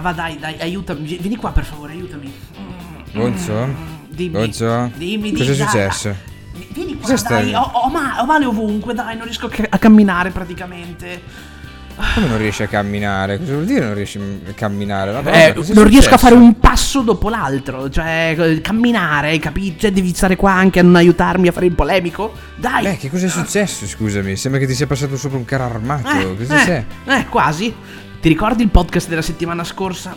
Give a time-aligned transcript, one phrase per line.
[0.00, 1.16] va dai, dai, aiutami.
[1.18, 2.32] Vieni qua per favore, aiutami.
[3.12, 3.68] Bonzo?
[4.08, 4.30] Dimmi.
[4.30, 4.90] Bonzo?
[4.96, 5.38] Dimmi, dimmi.
[5.38, 6.14] Cosa è successo?
[6.72, 7.54] Vieni qua, Cosa dai.
[7.54, 11.48] Ho, ho ma- ho male ovunque, dai, non riesco a, camminare praticamente.
[12.14, 13.38] Come non riesci a camminare?
[13.38, 15.12] Cosa vuol dire non riesci a camminare?
[15.12, 17.90] Ma Eh, non riesco a fare un passo dopo l'altro.
[17.90, 19.76] Cioè, eh, camminare, capi?
[19.78, 22.32] Cioè, devi stare qua anche a non aiutarmi a fare il polemico?
[22.56, 22.84] Dai!
[22.84, 23.86] Beh, che cosa è successo?
[23.86, 26.08] Scusami, sembra che ti sia passato sopra un carro armato.
[26.08, 26.84] Eh, cosa eh, c'è?
[27.18, 27.74] eh, quasi.
[28.20, 30.16] Ti ricordi il podcast della settimana scorsa?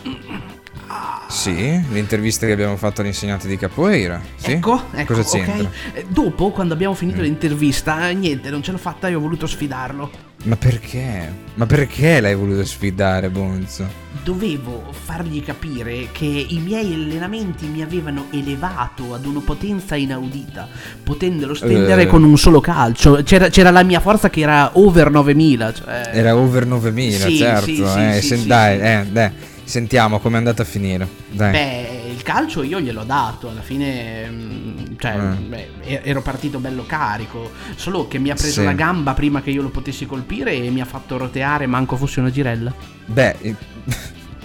[1.28, 4.20] Sì, l'intervista che abbiamo fatto all'insegnante di capoeira.
[4.36, 4.52] Sì?
[4.52, 5.54] Ecco, ecco, Cosa c'entra?
[5.68, 5.68] ok.
[5.94, 7.22] Eh, Dopo, quando abbiamo finito Mm.
[7.24, 10.23] l'intervista, eh, niente, non ce l'ho fatta e ho voluto sfidarlo.
[10.44, 11.32] Ma perché?
[11.54, 14.02] Ma perché l'hai voluto sfidare, Bonzo?
[14.22, 20.68] Dovevo fargli capire che i miei allenamenti mi avevano elevato ad una potenza inaudita,
[21.02, 22.06] potendolo stendere Eh.
[22.06, 23.22] con un solo calcio.
[23.24, 25.72] C'era, c'era la mia forza che era over 9000.
[25.72, 26.10] Cioè...
[26.12, 27.64] Era over 9000, Sì, certo.
[27.64, 29.30] sì, sì, eh, sen- dai, eh, dai,
[29.64, 31.08] sentiamo com'è andata a finire.
[31.30, 31.52] Dai.
[31.52, 31.93] Beh,
[32.24, 38.08] calcio io gliel'ho dato, alla fine mm, cioè, beh, e- ero partito bello carico, solo
[38.08, 38.64] che mi ha preso Sì.
[38.64, 42.18] la gamba prima che io lo potessi colpire e mi ha fatto roteare manco fosse
[42.18, 42.74] una girella.
[43.06, 43.54] Beh, eh,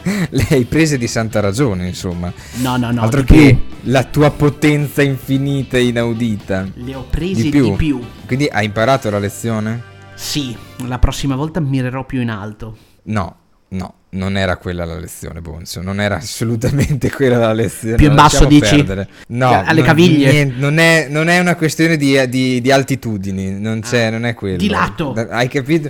[0.29, 2.31] le hai prese di santa ragione, insomma.
[2.61, 3.91] No, no, no, Altro di che più.
[3.91, 6.67] la tua potenza infinita e inaudita.
[6.75, 7.75] Le ho prese Di di più.
[7.75, 8.01] più.
[8.27, 9.83] Quindi hai imparato la lezione?
[10.15, 12.75] Sì, la prossima volta mirerò più in alto.
[13.03, 13.35] No,
[13.69, 15.81] no, non era quella la lezione, Bonzo.
[15.81, 17.95] Non era assolutamente quella la lezione.
[17.95, 18.75] Più in basso, dici?
[18.83, 19.07] perdere.
[19.27, 20.31] No, Alle non- caviglie?
[20.31, 24.33] niente, non, è, non è una questione di, di- di altitudini, non c'è, non è
[24.33, 24.57] quello.
[24.57, 25.13] Di lato.
[25.13, 25.89] Hai capito?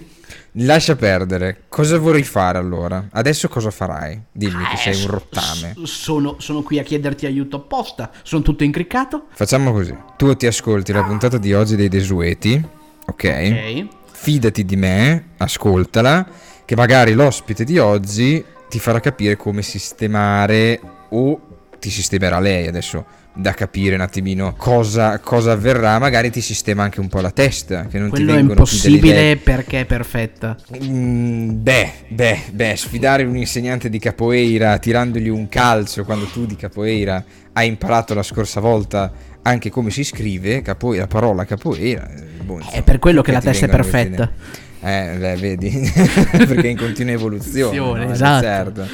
[0.54, 1.64] Lascia perdere.
[1.70, 3.08] Cosa vorrei fare allora?
[3.12, 4.20] Adesso cosa farai?
[4.32, 5.74] Dimmi che Eh, sei un rottame.
[5.84, 8.10] sono, sono qui a chiederti aiuto apposta.
[8.24, 9.28] Sono tutto incriccato?
[9.32, 9.96] Facciamo così.
[10.18, 12.62] Tu ti ascolti la puntata di oggi dei Desueti,
[13.06, 13.08] ok?
[13.08, 13.88] Ok.
[14.12, 16.28] Fidati di me, ascoltala,
[16.70, 21.42] che magari l'ospite di oggi ti farà capire come sistemare o
[21.80, 27.00] ti sistemerà lei adesso da capire un attimino cosa, cosa avverrà, magari ti sistema anche
[27.00, 30.56] un po' la testa, che non Quello ti è impossibile perché è perfetta.
[30.84, 36.56] Mm, beh, beh, beh, sfidare un insegnante di capoeira tirandogli un calcio quando tu di
[36.56, 42.08] capoeira hai imparato la scorsa volta anche come si scrive capoeira, la parola capoeira.
[42.14, 44.68] eh, boh, insomma, È per quello che la testa è perfetta.
[44.82, 45.92] Eh, beh, vedi,
[46.32, 47.78] perché è in continua evoluzione.
[47.78, 47.98] No?
[47.98, 48.44] Eh, esatto.
[48.44, 48.88] certo.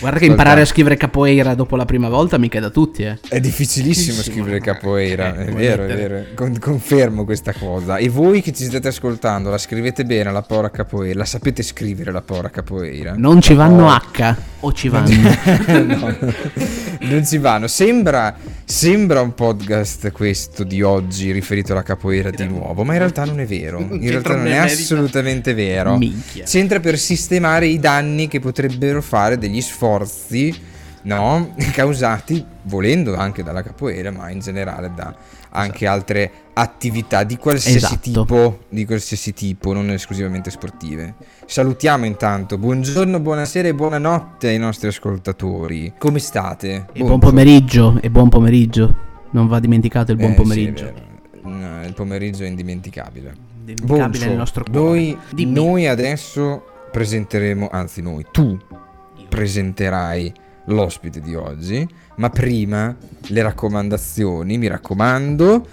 [0.00, 3.18] Guarda che imparare a scrivere capoeira dopo la prima volta mica è da tutti, eh.
[3.28, 6.08] È difficilissimo Sì, scrivere ma- capoeira, eh, è vero, è mettere?
[6.08, 6.24] vero.
[6.34, 7.96] Con- confermo questa cosa.
[7.96, 11.18] E voi che ci state ascoltando, la scrivete bene la parola capoeira?
[11.18, 13.14] La sapete scrivere la parola capoeira?
[13.16, 13.88] Non ci vanno.
[13.90, 15.08] H o ci vanno.
[15.84, 16.16] no,
[17.08, 17.66] non ci vanno.
[17.66, 23.24] Sembra, sembra un podcast questo di oggi riferito alla capoeira di nuovo, ma in realtà
[23.24, 23.78] non è vero.
[23.78, 25.96] In realtà non è assolutamente vero.
[25.96, 26.44] Minchia.
[26.44, 30.68] C'entra per sistemare i danni che potrebbero fare degli sforzi.
[31.02, 35.14] No, causati volendo anche dalla capoeira, ma in generale da
[35.52, 37.98] anche altre attività di qualsiasi Esatto.
[38.00, 41.14] tipo, di qualsiasi tipo, non esclusivamente sportive.
[41.46, 45.94] Salutiamo intanto, buongiorno, buonasera e buonanotte ai nostri ascoltatori.
[45.98, 46.86] Come state?
[46.92, 48.94] E buon pomeriggio, e buon pomeriggio.
[49.30, 50.84] Non va dimenticato il buon Eh, sì, pomeriggio.
[50.84, 51.08] vero.
[51.42, 53.34] No, il pomeriggio è indimenticabile.
[53.66, 54.78] Indimenticabile nel nostro cuore.
[54.78, 56.62] noi, noi adesso
[56.92, 58.58] presenteremo, anzi noi, tu
[59.28, 60.32] presenterai
[60.70, 61.86] l'ospite di oggi,
[62.16, 62.96] ma prima
[63.28, 65.66] le raccomandazioni, mi raccomando,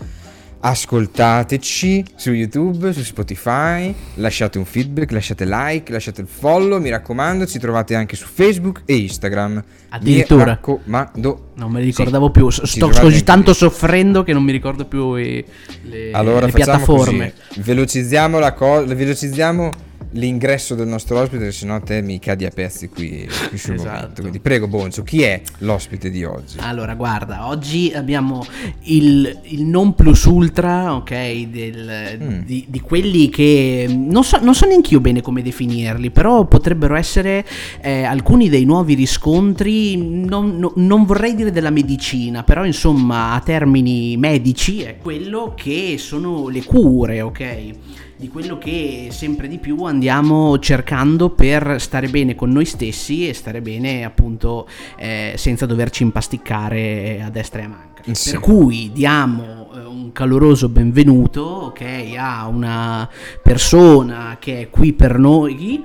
[0.59, 7.45] ascoltateci su YouTube, su Spotify, lasciate un feedback, lasciate like, lasciate il follow, mi raccomando,
[7.45, 9.63] ci trovate anche su Facebook e Instagram.
[9.89, 10.43] Addirittura.
[10.43, 11.51] Mi raccomando.
[11.55, 12.49] Non me li ricordavo più.
[12.49, 13.55] S- ci Sto così tanto lì.
[13.57, 15.43] soffrendo che non mi ricordo più i-
[15.83, 17.33] le, Allora le piattaforme.
[17.47, 19.71] così, velocizziamo la cosa, velocizziamo
[20.11, 23.91] l'ingresso del nostro ospite, se no te mi cadi a pezzi qui, qui sul Esatto.
[23.95, 24.21] momento.
[24.21, 26.57] Quindi prego Bonzo, chi è l'ospite di oggi?
[26.59, 28.45] Allora, guarda, oggi abbiamo
[28.83, 31.11] il, il non plus ultra, ok,
[31.49, 32.39] del- Mm.
[32.45, 36.95] di, di quelli che non so, non so neanche io bene come definirli, però potrebbero
[36.95, 37.45] essere
[37.81, 43.39] eh, alcuni dei nuovi riscontri, non, no- non vorrei dire della medicina, però insomma a
[43.41, 47.69] termini medici è quello che sono le cure, ok?
[48.17, 53.33] Di quello che sempre di più andiamo cercando per stare bene con noi stessi e
[53.33, 54.67] stare bene appunto
[54.97, 58.01] eh, senza doverci impasticcare a destra e a manca.
[58.11, 58.31] Sì.
[58.31, 63.07] Per cui diamo eh, un caloroso benvenuto ok, a una
[63.43, 65.83] persona che è qui per noi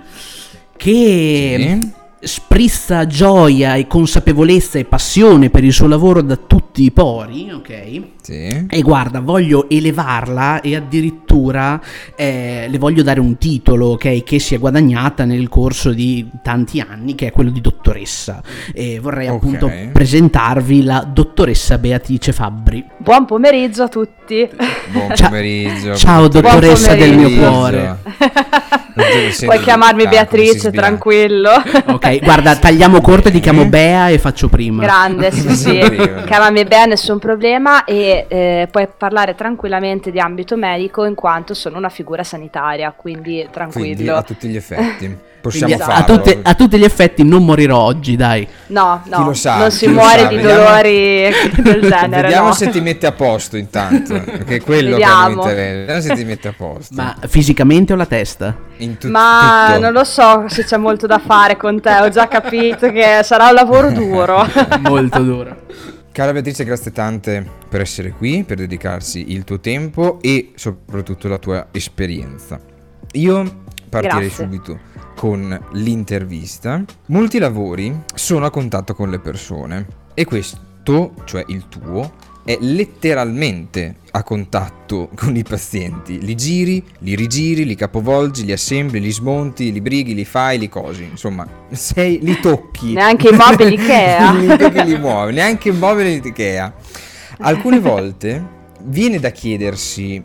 [0.76, 2.00] che Sì.
[2.24, 8.02] Sprizza gioia e consapevolezza e passione per il suo lavoro da tutti i pori, ok?
[8.22, 8.66] Sì.
[8.68, 11.80] E guarda, voglio elevarla e addirittura
[12.14, 14.22] eh, le voglio dare un titolo, ok?
[14.22, 18.40] Che si è guadagnata nel corso di tanti anni, che è quello di dottoressa.
[18.72, 19.34] E vorrei Ok.
[19.34, 22.84] appunto presentarvi la dottoressa Beatrice Fabbri.
[22.98, 24.21] Buon pomeriggio a tutti.
[24.92, 25.94] Buon Ciao- pomeriggio.
[25.94, 27.50] ciao, buon dottoressa del mio pomeriggio.
[27.50, 27.96] cuore.
[29.44, 31.50] Puoi chiamarmi ah, Beatrice, tranquillo.
[31.86, 33.66] Ok, guarda, tagliamo corto e ti chiamo Eh?
[33.66, 34.82] Bea e faccio prima.
[34.82, 35.80] Grande, sì, sì.
[36.26, 41.78] Chiamami bene, nessun problema e eh, puoi parlare tranquillamente di ambito medico in quanto sono
[41.78, 44.16] una figura sanitaria, quindi Quindi tranquillo.
[44.16, 46.16] a tutti gli effetti possiamo Quindi a, farlo.
[46.16, 48.48] tutte- a tutti gli effetti non morirò oggi, dai.
[48.68, 52.22] No, no, Chi lo sa, non si muore sa, di vediamo- dolori del genere.
[52.22, 52.52] Vediamo no.
[52.54, 55.26] se ti mette a posto intanto, perché è quello Vediamo.
[55.26, 55.78] che mi interessa.
[55.78, 56.94] Vediamo se ti mette a posto.
[56.94, 58.56] Ma fisicamente o la testa?
[58.78, 59.80] In tut- Ma tutto.
[59.80, 63.48] non lo so se c'è molto da fare con te, ho già capito che sarà
[63.48, 64.46] un lavoro duro.
[64.82, 65.56] Molto duro.
[66.12, 71.38] Cara Beatrice, grazie tante per essere qui, per dedicarsi il tuo tempo e soprattutto la
[71.38, 72.60] tua esperienza.
[73.12, 74.44] Io partirei Grazie.
[74.44, 74.78] subito
[75.22, 76.82] con l'intervista.
[77.06, 82.14] Molti lavori sono a contatto con le persone e questo, cioè il tuo,
[82.44, 86.20] è letteralmente a contatto con i pazienti.
[86.20, 90.68] Li giri, li rigiri, li capovolgi, li assembli, li smonti, li brighi, li fai, li
[90.68, 91.04] cosi.
[91.04, 92.94] Insomma, sei, li tocchi.
[92.94, 94.56] Neanche i mobili Ikea.
[94.56, 96.74] tocchi, li muovi, neanche i mobili di Ikea.
[97.38, 98.44] Alcune volte
[98.86, 100.20] viene da chiedersi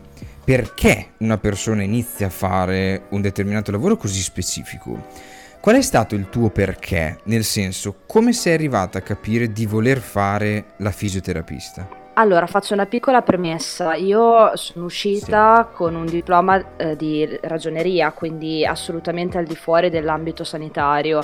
[0.48, 5.08] perché una persona inizia a fare un determinato lavoro così specifico.
[5.60, 7.18] Qual è stato il tuo perché?
[7.24, 11.86] Nel senso, come sei arrivata a capire di voler fare la fisioterapista?
[12.14, 13.92] Allora, faccio una piccola premessa.
[13.92, 20.44] Io sono uscita con un diploma eh, di ragioneria, quindi assolutamente al di fuori dell'ambito
[20.44, 21.20] sanitario,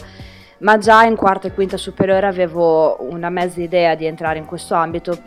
[0.59, 4.75] ma già in quarta e quinta superiore avevo una mezza idea di entrare in questo
[4.75, 5.19] ambito,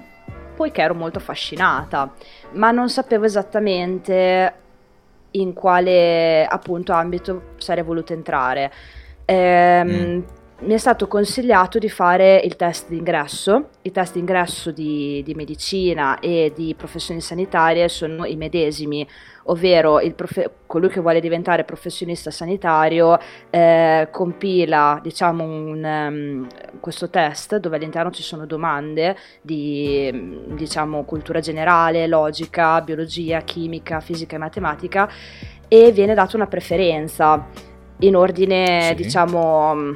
[0.58, 2.12] poiché ero molto affascinata,
[2.54, 4.54] ma non sapevo esattamente
[5.32, 8.72] in quale appunto ambito sarei voluta entrare.
[9.26, 10.22] Ehm, Mm.
[10.60, 13.70] Mi è stato consigliato di fare il test d'ingresso.
[13.84, 19.08] I test d'ingresso di, di medicina e di professioni sanitarie sono i medesimi,
[19.50, 23.18] ovvero il profe- colui che vuole diventare professionista sanitario
[23.50, 26.48] eh, compila diciamo, un, ehm,
[26.80, 34.36] questo test dove all'interno ci sono domande di diciamo, cultura generale, logica, biologia, chimica, fisica
[34.36, 35.10] e matematica
[35.68, 37.46] e viene data una preferenza
[38.00, 38.96] in ordine Sì.
[38.96, 39.96] diciamo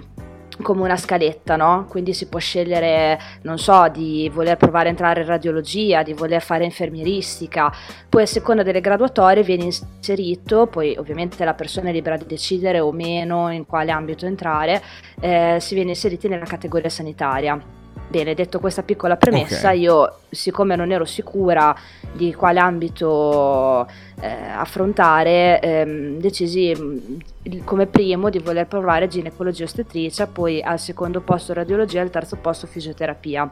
[0.62, 1.86] come una scaletta, no?
[1.90, 6.42] Quindi si può scegliere, non so, di voler provare a entrare in radiologia, di voler
[6.42, 7.72] fare infermieristica,
[8.10, 12.80] poi a seconda delle graduatorie viene inserito, poi ovviamente la persona è libera di decidere
[12.80, 14.82] o meno in quale ambito entrare,
[15.20, 17.81] eh, si viene inseriti nella categoria sanitaria.
[18.12, 19.78] Bene, detto questa piccola premessa, Ok.
[19.78, 21.74] io siccome non ero sicura
[22.12, 23.88] di quale ambito
[24.20, 31.22] eh, affrontare, ehm, decisi mm, come primo di voler provare ginecologia ostetricia, poi al secondo
[31.22, 33.50] posto radiologia e al terzo posto fisioterapia.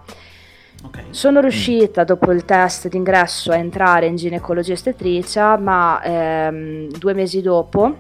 [0.84, 1.04] Ok.
[1.12, 7.42] Sono riuscita dopo il test d'ingresso a entrare in ginecologia ostetricia, ma ehm, due mesi
[7.42, 7.96] dopo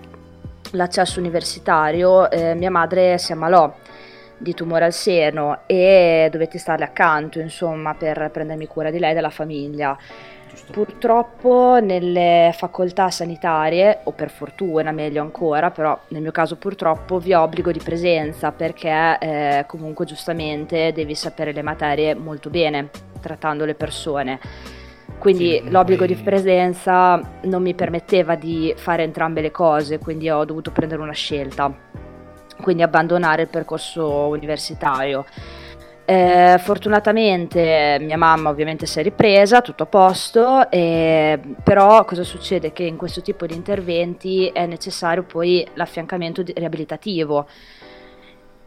[0.71, 3.73] l'accesso universitario eh, mia madre si ammalò
[4.39, 9.13] di tumore al seno e dovetti starle accanto, insomma, per prendermi cura di lei e
[9.13, 9.95] della famiglia.
[10.71, 17.33] Purtroppo nelle facoltà sanitarie, o per fortuna meglio ancora, però nel mio caso purtroppo vi
[17.33, 22.89] ho obbligo di presenza perché eh, comunque giustamente devi sapere le materie molto bene
[23.21, 24.39] trattando le persone.
[25.19, 30.29] Quindi Sì, l'obbligo poi- di presenza non mi permetteva di fare entrambe le cose, quindi
[30.29, 31.71] ho dovuto prendere una scelta,
[32.61, 35.25] quindi abbandonare il percorso universitario.
[36.09, 42.73] Eh, fortunatamente mia mamma ovviamente si è ripresa, tutto a posto, eh, però cosa succede?
[42.73, 47.45] Che in questo tipo di interventi è necessario poi l'affiancamento riabilitativo.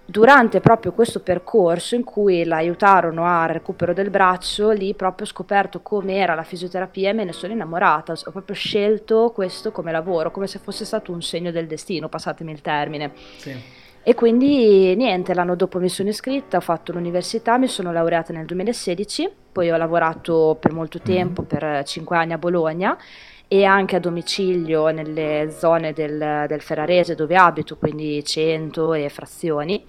[0.04, 5.28] Durante proprio questo percorso in cui la aiutarono al recupero del braccio, lì proprio ho
[5.28, 10.30] scoperto com'era la fisioterapia e me ne sono innamorata, ho proprio scelto questo come lavoro,
[10.30, 13.12] come se fosse stato un segno del destino, passatemi il termine.
[13.38, 13.80] Sì.
[14.04, 18.46] E quindi niente, l'anno dopo mi sono iscritta, ho fatto l'università, mi sono laureata nel
[18.46, 22.98] 2016, poi ho lavorato per molto tempo, per 5 anni a Bologna
[23.46, 29.84] e anche a domicilio nelle zone del, del Ferrarese dove abito, quindi Cento e Frazioni.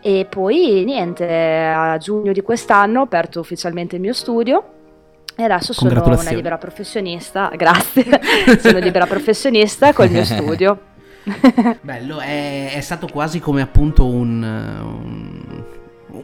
[0.00, 4.64] E poi niente, a giugno di quest'anno ho aperto ufficialmente il mio studio
[5.36, 8.04] e adesso sono una libera professionista, grazie,
[8.60, 10.94] sono libera professionista col mio studio.
[11.80, 15.64] Bello, è, è, stato quasi come appunto un, un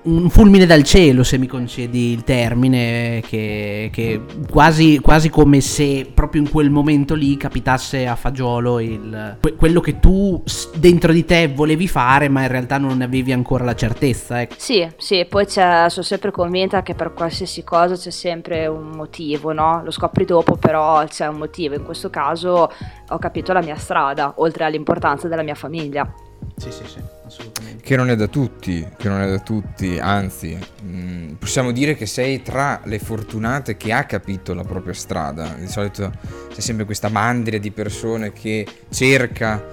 [0.05, 6.11] un fulmine dal cielo, se mi concedi il termine, che, che quasi, quasi, come se
[6.13, 10.43] proprio in quel momento lì capitasse a fagiolo il, quello che tu
[10.75, 14.41] dentro di te volevi fare, ma in realtà non ne avevi ancora la certezza.
[14.41, 14.55] Ecco.
[14.57, 19.83] Sì, sì, poi sono sempre convinta che per qualsiasi cosa c'è sempre un motivo, no?
[19.85, 21.75] Lo scopri dopo, però c'è un motivo.
[21.75, 22.71] In questo caso
[23.09, 26.13] ho capito la mia strada, oltre all'importanza della mia famiglia.
[26.57, 27.83] Sì, sì, sì, assolutamente.
[27.83, 31.95] Che non è da tutti, che non è da tutti, anzi, mh, mm, possiamo dire
[31.95, 35.55] che sei tra le fortunate che ha capito la propria strada.
[35.59, 36.13] Di solito
[36.53, 39.65] c'è sempre questa mandria di persone che cerca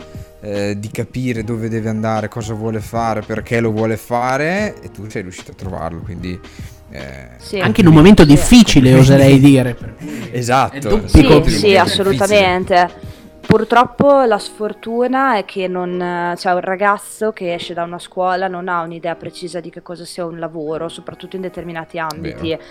[0.41, 5.09] eh, di capire dove deve andare, cosa vuole fare, perché lo vuole fare e tu
[5.09, 6.39] sei riuscito a trovarlo, quindi...
[6.91, 7.59] Eh, sì.
[7.59, 9.77] Anche in un momento difficile, oserei dire.
[10.31, 11.07] esatto.
[11.07, 13.09] Sì, sì, assolutamente.
[13.50, 18.68] Purtroppo la sfortuna è che non, c'è un ragazzo che esce da una scuola non
[18.68, 22.50] ha un'idea precisa di che cosa sia un lavoro, soprattutto in determinati ambiti.
[22.50, 22.62] Vero.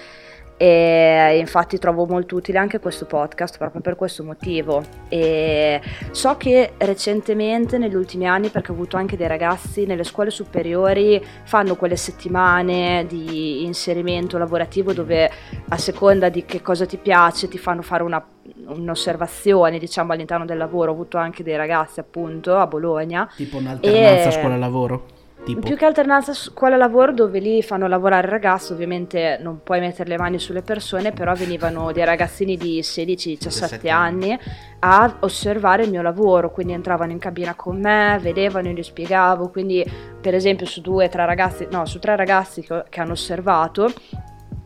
[0.59, 4.83] E infatti trovo molto utile anche questo podcast proprio per questo motivo.
[5.09, 10.31] E so che recentemente, negli ultimi anni, perché ho avuto anche dei ragazzi nelle scuole
[10.31, 15.31] superiori, fanno quelle settimane di inserimento lavorativo dove
[15.69, 18.25] a seconda di che cosa ti piace ti fanno fare una
[18.67, 23.31] un'osservazione diciamo all'interno del lavoro, ho avuto anche dei ragazzi appunto a Bologna.
[23.37, 24.33] Tipo un'alternanza e...
[24.33, 25.18] scuola-lavoro?
[25.49, 25.61] Tipo.
[25.61, 30.19] Più che alternanza scuola-lavoro dove lì fanno lavorare il ragazzo, ovviamente non puoi mettere le
[30.19, 34.39] mani sulle persone, però venivano dei ragazzini di 16-17 anni
[34.81, 39.49] a osservare il mio lavoro, quindi entravano in cabina con me, vedevano, io gli spiegavo,
[39.49, 39.83] quindi
[40.21, 43.91] per esempio su due, tre ragazzi, no, su tre ragazzi che, che hanno osservato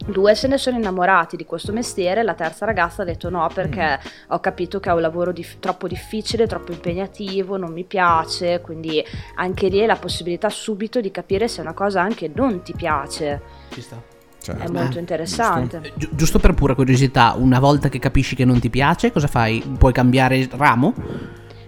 [0.06, 3.98] Due se ne sono innamorati di questo mestiere, la terza ragazza ha detto no perché
[4.02, 4.32] mm.
[4.32, 9.02] ho capito che è un lavoro dif- troppo difficile, troppo impegnativo, non mi piace, quindi
[9.36, 13.40] anche lì è la possibilità subito di capire se una cosa anche non ti piace.
[13.70, 14.10] Ci sta.
[14.42, 14.60] Certo.
[14.60, 15.80] È molto interessante.
[15.80, 15.98] Giusto.
[15.98, 19.62] Gi- giusto per pura curiosità, una volta che capisci che non ti piace, cosa fai?
[19.78, 20.92] Puoi cambiare ramo?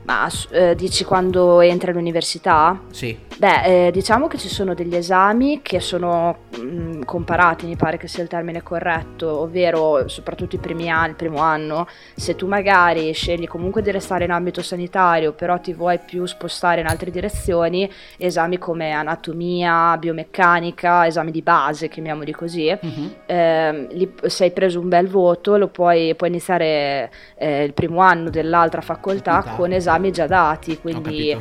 [0.05, 2.81] Ma eh, dici quando entri all'università?
[2.91, 3.17] Sì.
[3.37, 7.97] Beh, eh, diciamo che ci sono degli esami che sono mh, mm, comparati, mi pare
[7.97, 12.47] che sia il termine corretto, ovvero soprattutto i primi anni, il primo anno, se tu
[12.47, 17.11] magari scegli comunque di restare in ambito sanitario, però ti vuoi più spostare in altre
[17.11, 23.15] direzioni, esami come anatomia, biomeccanica, esami di base, chiamiamoli così, uh-huh.
[23.27, 28.01] eh, li, se hai preso un bel voto lo puoi, puoi iniziare eh, il primo
[28.01, 31.37] anno dell'altra facoltà con esami già dati, quindi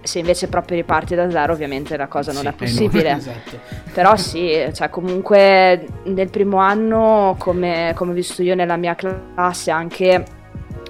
[0.00, 3.10] se invece proprio riparti da zero ovviamente la cosa non sì, è possibile.
[3.12, 3.58] No, esatto.
[3.92, 9.70] Però sì, cioè comunque nel primo anno, come, come ho visto io nella mia classe,
[9.70, 10.24] anche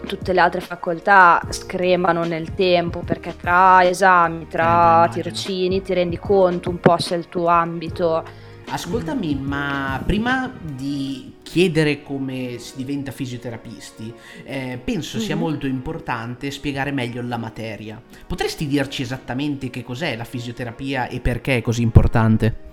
[0.07, 6.19] tutte le altre facoltà scremano nel tempo perché tra esami, tra eh, tirocini ti rendi
[6.19, 8.47] conto un po' se è il tuo ambito.
[8.71, 14.13] Ascoltami, ma prima di chiedere come si diventa fisioterapisti,
[14.45, 15.41] eh, penso sia mhm.
[15.41, 18.01] molto importante spiegare meglio la materia.
[18.27, 22.67] Potresti dirci esattamente che cos'è la fisioterapia e perché è così importante?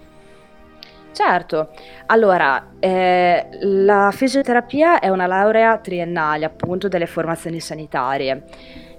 [1.13, 1.69] Certo,
[2.07, 8.43] allora eh, la fisioterapia è una laurea triennale appunto delle formazioni sanitarie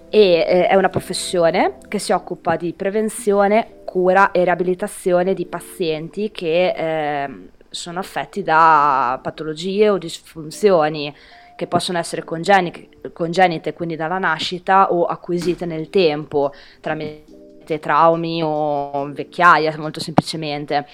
[0.09, 6.31] e eh, è una professione che si occupa di prevenzione, cura e riabilitazione di pazienti
[6.31, 11.14] che eh, sono affetti da patologie o disfunzioni
[11.57, 19.11] che possono essere congenite, congenite quindi dalla nascita o acquisite nel tempo tramite traumi o
[19.11, 20.87] vecchiaia molto semplicemente.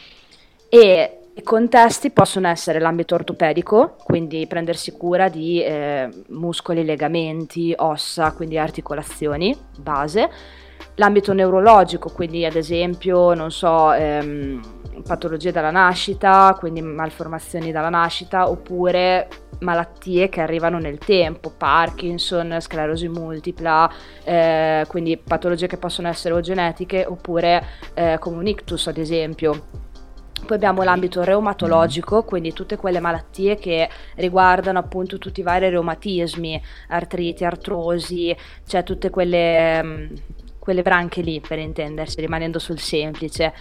[0.68, 8.32] E i contesti possono essere l'ambito ortopedico, quindi prendersi cura di eh, muscoli, legamenti, ossa,
[8.32, 10.30] quindi articolazioni, base,
[10.96, 14.60] l'ambito neurologico, quindi ad esempio, non so, ehm,
[15.06, 19.28] patologie dalla nascita, quindi malformazioni dalla nascita, oppure
[19.60, 23.90] malattie che arrivano nel tempo, Parkinson, sclerosi multipla,
[24.24, 29.80] eh, quindi patologie che possono essere o genetiche oppure eh, come un ictus ad esempio.
[30.44, 36.60] Poi abbiamo l'ambito reumatologico, quindi tutte quelle malattie che riguardano appunto tutti i vari reumatismi,
[36.88, 40.06] artriti, artrosi, cioè tutte quelle, mm,
[40.62, 43.52] quelle branche lì per intendersi, rimanendo sul semplice.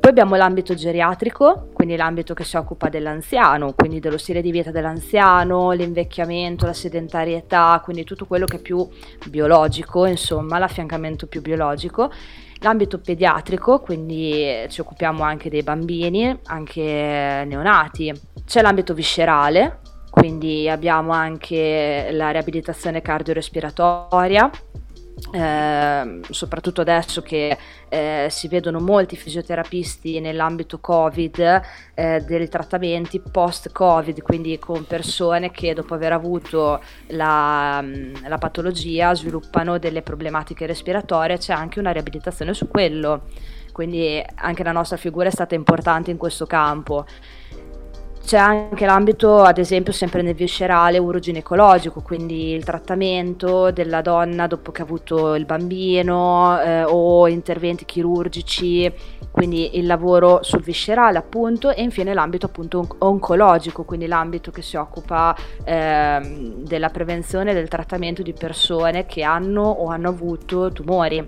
[0.00, 4.70] Poi abbiamo l'ambito geriatrico, quindi l'ambito che si occupa dell'anziano, quindi dello stile di vita
[4.70, 8.88] dell'anziano, l'invecchiamento, la sedentarietà, quindi tutto quello che è più
[9.28, 12.10] biologico, insomma, l'affiancamento più biologico.
[12.60, 18.12] L'ambito pediatrico, quindi ci occupiamo anche dei bambini, anche neonati.
[18.46, 24.50] C'è l'ambito viscerale, quindi abbiamo anche la riabilitazione cardiorespiratoria,
[25.32, 27.56] eh, soprattutto adesso che
[27.88, 31.60] eh, si vedono molti fisioterapisti nell'ambito Covid
[31.94, 37.84] eh, dei trattamenti post-Covid, quindi con persone che dopo aver avuto la,
[38.26, 43.22] la patologia sviluppano delle problematiche respiratorie, c'è anche una riabilitazione su quello,
[43.72, 47.06] quindi anche la nostra figura è stata importante in questo campo.
[48.24, 54.70] C'è anche l'ambito, ad esempio, sempre nel viscerale uroginecologico, quindi il trattamento della donna dopo
[54.70, 58.92] che ha avuto il bambino eh, o interventi chirurgici,
[59.30, 64.76] quindi il lavoro sul viscerale appunto e infine l'ambito appunto oncologico, quindi l'ambito che si
[64.76, 65.34] occupa
[65.64, 71.26] eh, della prevenzione e del trattamento di persone che hanno o hanno avuto tumori.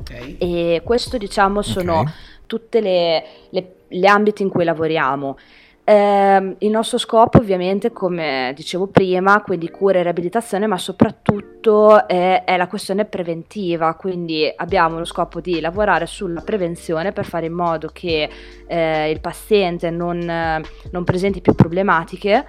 [0.00, 0.36] Okay.
[0.38, 2.12] E questo diciamo sono okay.
[2.46, 5.36] tutte le, le, le ambiti in cui lavoriamo.
[5.82, 12.44] Eh, il nostro scopo ovviamente, come dicevo prima, quindi cura e riabilitazione, ma soprattutto è,
[12.44, 17.54] è, la questione preventiva, quindi abbiamo lo scopo di lavorare sulla prevenzione per fare in
[17.54, 18.28] modo che
[18.66, 22.46] eh, il paziente non, non presenti più problematiche.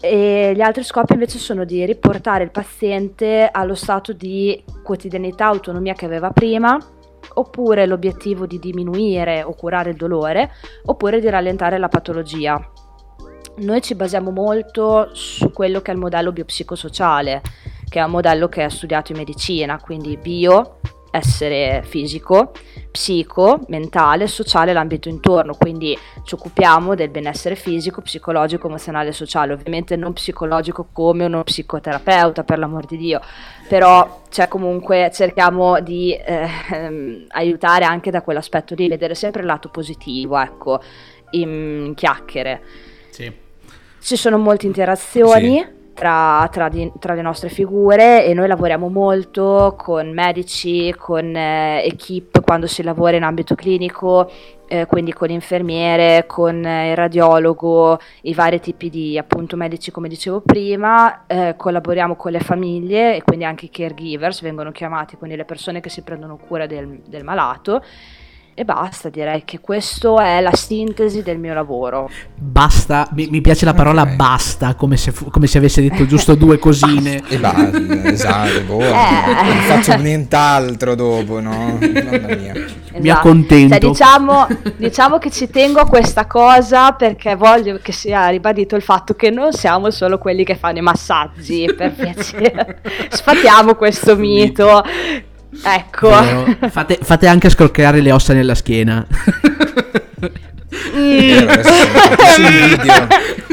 [0.00, 5.94] E gli altri scopi invece sono di riportare il paziente allo stato di quotidianità, autonomia
[5.94, 6.78] che aveva prima,
[7.38, 10.50] oppure l'obiettivo di diminuire o curare il dolore,
[10.84, 12.60] oppure di rallentare la patologia.
[13.58, 17.42] Noi ci basiamo molto su quello che è il modello biopsicosociale,
[17.88, 20.78] che è un modello che è studiato in medicina, quindi bio,
[21.10, 22.52] essere fisico,
[22.98, 29.52] psico, mentale, sociale l'ambito intorno, quindi ci occupiamo del benessere fisico, psicologico, emozionale e sociale,
[29.52, 33.20] ovviamente non psicologico come uno psicoterapeuta per l'amor di Dio,
[33.68, 39.68] però cioè, comunque cerchiamo di eh, aiutare anche da quell'aspetto di vedere sempre il lato
[39.68, 40.80] positivo, ecco,
[41.30, 42.62] in chiacchiere.
[43.10, 43.32] Sì.
[44.00, 45.58] Ci sono molte interazioni.
[45.60, 51.34] Sì tra, tra, di, tra, le nostre figure e noi lavoriamo molto con medici, con
[51.34, 54.30] eh, equip quando si lavora in ambito clinico,
[54.68, 60.08] eh, quindi con l'infermiere, con eh, il radiologo, i vari tipi di appunto medici come
[60.08, 65.34] dicevo prima, eh, collaboriamo con le famiglie e quindi anche i caregivers vengono chiamati, quindi
[65.34, 67.82] le persone che si prendono cura del, del malato
[68.58, 72.10] e basta, direi che questa è la sintesi del mio lavoro.
[72.34, 74.16] Basta, mi, mi piace la parola okay.
[74.16, 77.22] basta, come se, fu, come se, avesse detto giusto due cosine.
[77.28, 78.90] e basta, esatto, boh, eh.
[78.90, 81.78] non faccio nient'altro dopo, no?
[81.78, 82.52] Mamma mia.
[82.52, 83.00] Esatto.
[83.00, 83.78] Mi accontento.
[83.78, 88.82] Cioè, diciamo, diciamo che ci tengo a questa cosa perché voglio che sia ribadito il
[88.82, 92.80] fatto che non siamo solo quelli che fanno i massaggi, per piacere.
[93.08, 94.82] Sfatiamo questo mito.
[95.62, 96.10] Ecco.
[96.70, 99.06] Fate, fate, anche scrocchiare le ossa nella schiena.
[100.94, 101.48] Mm.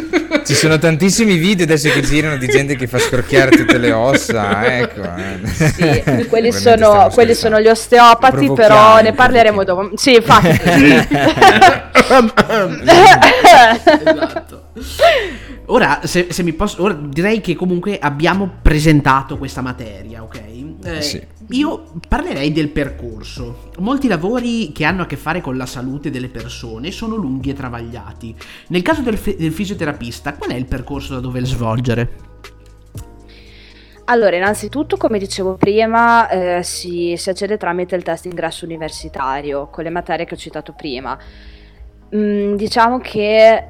[0.46, 4.78] Ci sono tantissimi video adesso che girano di gente che fa scrocchiare tutte le ossa.
[4.78, 5.02] Ecco.
[5.02, 5.48] Eh.
[5.48, 9.92] Sì, quelli, sono, quelli sono, gli osteopati, però ne parleremo dopo.
[9.96, 10.50] Sì, infatti.
[14.04, 14.68] esatto.
[15.68, 20.42] Ora, se, se mi posso, ora direi che comunque abbiamo presentato questa materia, ok?
[20.84, 21.20] Eh, sì.
[21.50, 23.70] Io parlerei del percorso.
[23.80, 27.54] Molti lavori che hanno a che fare con la salute delle persone sono lunghi e
[27.54, 28.36] travagliati.
[28.70, 32.34] Nel caso del, del fisioterapista, qual è il percorso da dover svolgere?
[34.06, 39.84] Allora, innanzitutto, come dicevo prima, eh, si, si, accede tramite il test ingresso universitario con
[39.84, 41.18] le materie che ho citato prima.
[42.16, 43.68] Mm, diciamo che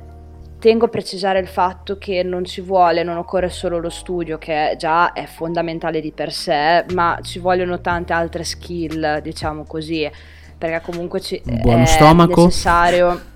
[0.60, 4.76] tengo a precisare il fatto che non ci vuole, non occorre solo lo studio, che
[4.78, 10.10] già è fondamentale di per sé, ma ci vogliono tante altre skill, diciamo così,
[10.58, 12.46] perché comunque ci, Buono è stomaco.
[12.46, 13.34] necessario.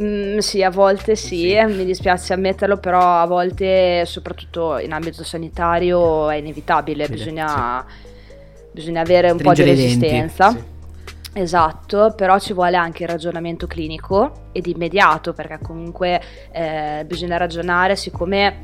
[0.00, 5.24] Mm, sì, a volte sì, sì, mi dispiace ammetterlo, però a volte, soprattutto in ambito
[5.24, 8.64] sanitario, è inevitabile, sì, bisogna, sì.
[8.70, 10.76] bisogna, avere un Stringere po' di resistenza.
[11.38, 16.20] Esatto, però ci vuole anche il ragionamento clinico ed immediato perché comunque
[16.50, 18.56] eh, bisogna ragionare siccome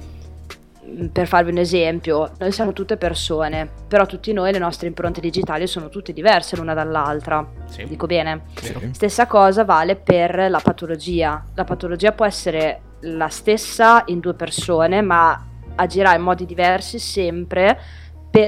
[0.84, 5.20] mm, per farvi un esempio, noi siamo tutte persone, però tutti noi le nostre impronte
[5.20, 7.48] digitali sono tutte diverse l'una dall'altra.
[7.66, 7.84] Sì.
[7.84, 8.46] Dico bene?
[8.60, 8.74] Sì.
[8.90, 11.44] Stessa cosa vale per la patologia.
[11.54, 17.78] La patologia può essere la stessa in due persone, ma agirà in modi diversi sempre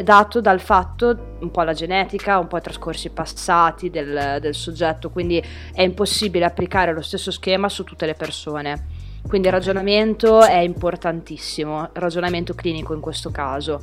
[0.03, 5.11] dato dal fatto un po' la genetica, un po' i trascorsi passati del, del soggetto,
[5.11, 8.87] quindi è impossibile applicare lo stesso schema su tutte le persone.
[9.29, 13.81] Quindi il ragionamento è importantissimo, il ragionamento clinico in questo caso.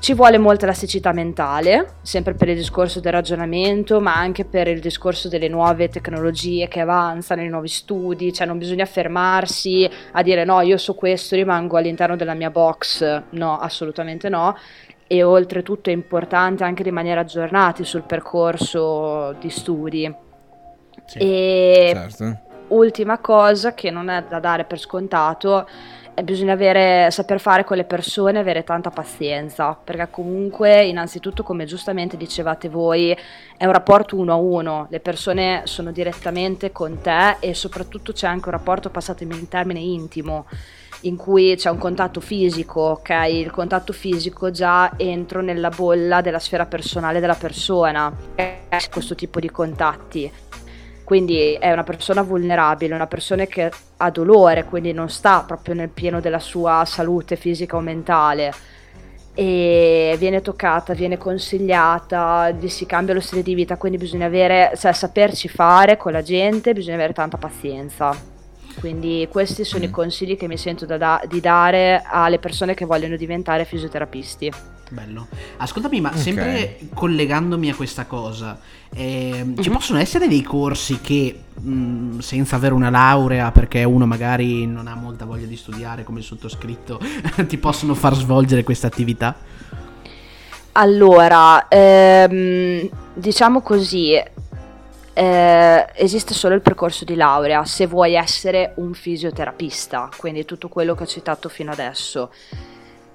[0.00, 4.78] Ci vuole molta elasticità mentale, sempre per il discorso del ragionamento, ma anche per il
[4.78, 10.44] discorso delle nuove tecnologie che avanzano, i nuovi studi, cioè non bisogna fermarsi a dire
[10.44, 14.56] no, io so questo, rimango all'interno della mia box, no, assolutamente no,
[15.08, 20.14] e oltretutto è importante anche rimanere aggiornati sul percorso di studi.
[21.06, 22.38] Sì, e certo.
[22.68, 25.66] ultima cosa che non è da dare per scontato
[26.12, 31.64] è bisogna avere, saper fare con le persone, avere tanta pazienza, perché comunque innanzitutto come
[31.64, 33.16] giustamente dicevate voi
[33.56, 38.26] è un rapporto uno a uno, le persone sono direttamente con te e soprattutto c'è
[38.26, 40.46] anche un rapporto passato in termine intimo
[41.02, 43.10] in cui c'è un contatto fisico, ok?
[43.30, 48.12] Il contatto fisico già entro nella bolla della sfera personale della persona,
[48.90, 50.30] questo tipo di contatti.
[51.04, 55.88] Quindi è una persona vulnerabile, una persona che ha dolore, quindi non sta proprio nel
[55.88, 58.52] pieno della sua salute fisica o mentale
[59.32, 64.92] e viene toccata, viene consigliata, si cambia lo stile di vita, quindi bisogna avere, cioè,
[64.92, 68.37] saperci fare con la gente, bisogna avere tanta pazienza.
[68.78, 69.92] Quindi questi sono i mm.
[69.92, 74.52] consigli che mi sento da, di dare alle persone che vogliono diventare fisioterapisti.
[74.90, 75.26] Bello.
[75.58, 76.20] Ascoltami, ma okay.
[76.20, 78.58] sempre collegandomi a questa cosa,
[78.94, 79.60] eh, mm-hmm.
[79.60, 79.74] ci mhm.
[79.74, 84.86] possono essere dei corsi che mh, mm, senza avere una laurea, perché uno magari non
[84.86, 86.98] ha molta voglia di studiare come il sottoscritto,
[87.46, 89.36] ti possono far svolgere questa attività?
[90.72, 94.14] Allora, ehm, diciamo così,
[95.18, 100.94] eh, esiste solo il percorso di laurea se vuoi essere un fisioterapista, quindi tutto quello
[100.94, 102.30] che ho citato fino adesso.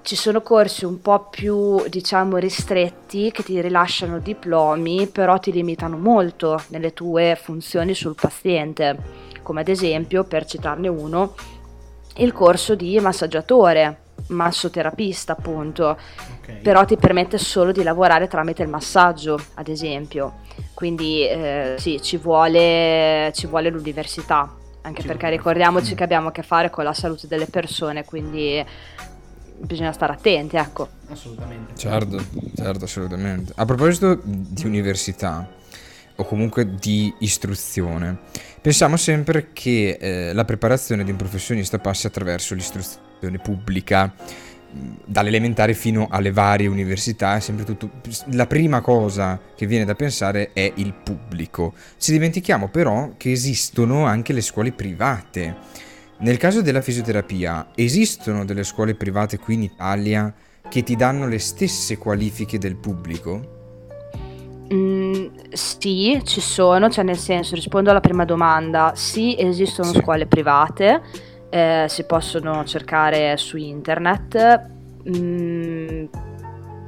[0.02, 5.96] Ci sono corsi un po' più, diciamo, ristretti che ti rilasciano diplomi, però ti limitano
[5.96, 8.98] molto nelle tue funzioni sul paziente,
[9.42, 11.34] come ad esempio, per citarne uno,
[12.16, 15.98] il corso di massaggiatore, massoterapista appunto,
[16.40, 16.60] okay.
[16.60, 20.40] però ti permette solo di lavorare tramite il massaggio, ad esempio.
[20.74, 25.96] Quindi eh, sì, ci vuole, ci vuole l'università, anche ci perché ricordiamoci mm.
[25.96, 28.64] che abbiamo a che fare con la salute delle persone, quindi
[29.56, 30.88] bisogna stare attenti, ecco.
[31.10, 31.76] Assolutamente.
[31.76, 32.22] Certo,
[32.54, 33.52] certo, assolutamente.
[33.56, 35.46] A proposito di università
[36.16, 38.18] o comunque di istruzione,
[38.60, 44.14] pensiamo sempre che eh, la preparazione di un professionista passi attraverso l'istruzione pubblica
[45.04, 47.90] dall'elementare fino alle varie università è sempre tutto
[48.32, 51.74] la prima cosa che viene da pensare è il pubblico.
[51.96, 55.56] Ci dimentichiamo però che esistono anche le scuole private.
[56.18, 60.32] Nel caso della fisioterapia esistono delle scuole private qui in Italia
[60.68, 63.53] che ti danno le stesse qualifiche del pubblico?
[64.72, 69.98] Mm, sì, ci sono, cioè nel senso rispondo alla prima domanda, sì esistono sì.
[69.98, 71.02] scuole private
[71.54, 74.72] eh, si possono cercare su internet.
[75.08, 76.04] Mm,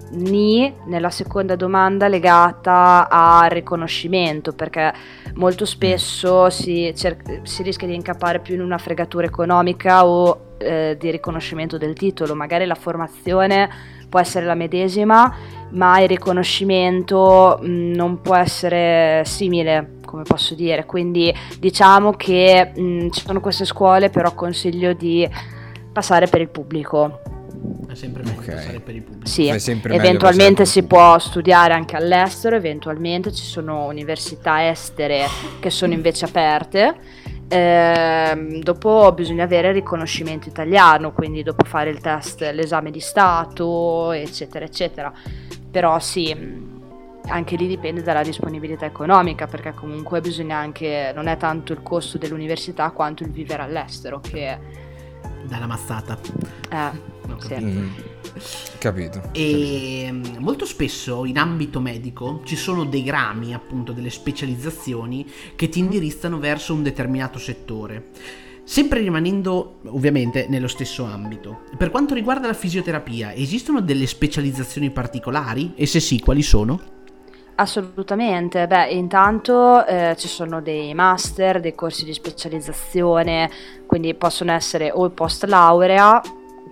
[0.08, 4.92] ni nella seconda domanda legata al riconoscimento perché
[5.34, 10.96] molto spesso si, cer- si rischia di incappare più in una fregatura economica o eh,
[10.98, 13.68] di riconoscimento del titolo magari la formazione
[14.08, 15.34] può essere la medesima
[15.70, 22.72] ma il riconoscimento mh, mm, non può essere simile come posso dire, quindi diciamo che
[22.74, 25.28] mh, ci sono queste scuole, però consiglio di
[25.92, 27.20] passare per il pubblico.
[27.88, 28.54] È sempre meglio okay.
[28.54, 29.26] passare per il pubblico.
[29.26, 35.26] Sì, eventualmente si può studiare anche all'estero, eventualmente ci sono università estere
[35.58, 36.94] che sono invece aperte.
[37.48, 44.12] Eh, dopo bisogna avere il riconoscimento italiano, quindi dopo fare il test, l'esame di Stato,
[44.12, 45.12] eccetera, eccetera.
[45.70, 46.34] Però sì,
[47.28, 52.18] anche lì dipende dalla disponibilità economica, perché comunque bisogna anche, non è tanto il costo
[52.18, 54.58] dell'università quanto il vivere all'estero che...
[55.44, 56.18] Dalla mazzata.
[56.70, 56.90] Eh,
[57.38, 57.54] sì.
[57.54, 57.88] Mm.
[58.78, 59.22] Capito.
[59.32, 60.40] E capito.
[60.40, 66.38] molto spesso in ambito medico ci sono dei rami, appunto, delle specializzazioni che ti indirizzano
[66.38, 68.10] verso un determinato settore.
[68.64, 71.60] Sempre rimanendo ovviamente nello stesso ambito.
[71.76, 75.72] Per quanto riguarda la fisioterapia, esistono delle specializzazioni particolari?
[75.76, 76.94] E se sì, quali sono?
[77.58, 83.50] Assolutamente, beh intanto eh, ci sono dei master, dei corsi di specializzazione,
[83.86, 86.20] quindi possono essere o post laurea,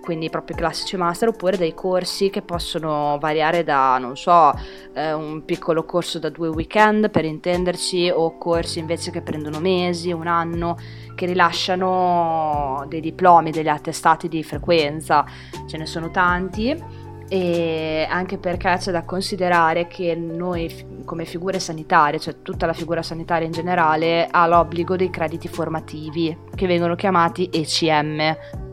[0.05, 4.53] quindi proprio classici master, oppure dei corsi che possono variare da, non so,
[4.93, 10.11] eh, un piccolo corso da due weekend per intenderci, o corsi invece che prendono mesi,
[10.11, 10.77] un anno,
[11.15, 15.25] che rilasciano dei diplomi, degli attestati di frequenza,
[15.65, 22.19] ce ne sono tanti e anche perché c'è da considerare che noi come figure sanitarie,
[22.19, 27.49] cioè tutta la figura sanitaria in generale, ha l'obbligo dei crediti formativi che vengono chiamati
[27.51, 28.64] ECM.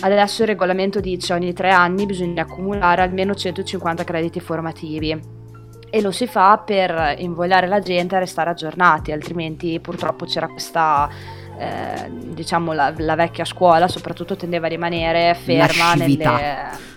[0.00, 5.38] Adesso il regolamento dice ogni tre anni bisogna accumulare almeno 150 crediti formativi.
[5.92, 11.08] E lo si fa per invogliare la gente a restare aggiornati, altrimenti purtroppo c'era questa
[11.58, 16.88] eh, diciamo la, la, vecchia scuola soprattutto tendeva a rimanere ferma nelle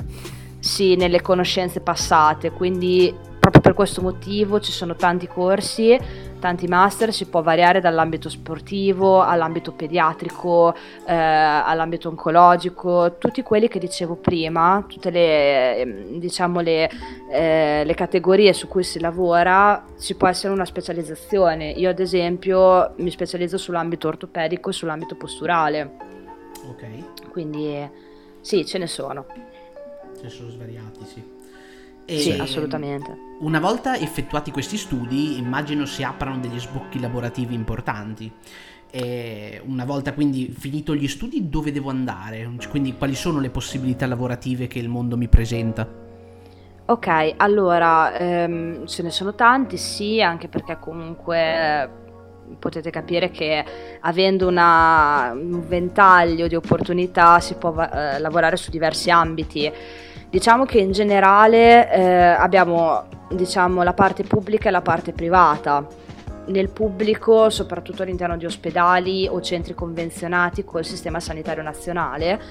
[0.64, 6.00] sì, nelle conoscenze passate, quindi proprio per questo motivo ci sono tanti corsi,
[6.44, 10.76] tanti master, si può variare dall'ambito sportivo all'ambito pediatrico,
[11.06, 16.90] eh, all'ambito oncologico, tutti quelli che dicevo prima, tutte le, ehm, diciamo le,
[17.32, 21.70] eh, le categorie su cui si lavora, ci può essere una specializzazione.
[21.70, 25.92] Io ad esempio mi specializzo sull'ambito ortopedico e sull'ambito posturale.
[26.68, 27.30] Ok.
[27.32, 27.90] Quindi
[28.42, 29.28] sì, ce ne sono.
[30.18, 31.33] Ce ne sono svariati, sì.
[32.06, 33.32] E sì, assolutamente.
[33.40, 38.32] Una volta effettuati questi studi, immagino si aprano degli sbocchi lavorativi importanti.
[38.90, 42.48] E una volta quindi finito gli studi, dove devo andare?
[42.70, 45.88] Quindi quali sono le possibilità lavorative che il mondo mi presenta?
[46.86, 51.90] Ok, allora ehm, ce ne sono tanti, sì, anche perché comunque
[52.60, 53.64] potete capire che
[54.02, 59.72] avendo una, un ventaglio di opportunità si può eh, lavorare su diversi ambiti.
[60.34, 65.86] Diciamo che in generale eh, abbiamo diciamo, la parte pubblica e la parte privata.
[66.48, 72.42] Nel pubblico, soprattutto all'interno di ospedali o centri convenzionati col sistema sanitario nazionale,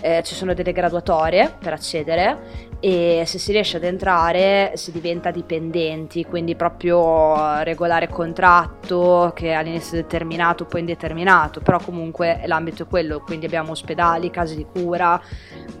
[0.00, 5.30] eh, ci sono delle graduatorie per accedere e se si riesce ad entrare si diventa
[5.30, 12.86] dipendenti, quindi proprio regolare contratto che all'inizio è determinato, poi indeterminato, però comunque l'ambito è
[12.86, 15.18] quello, quindi abbiamo ospedali, case di cura,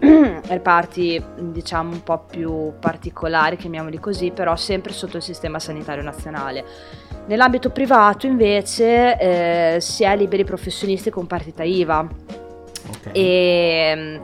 [0.00, 6.64] reparti diciamo un po' più particolari, chiamiamoli così, però sempre sotto il sistema sanitario nazionale.
[7.26, 12.08] Nell'ambito privato invece eh, si è liberi professionisti con partita IVA
[12.86, 13.12] Okay.
[13.14, 14.20] E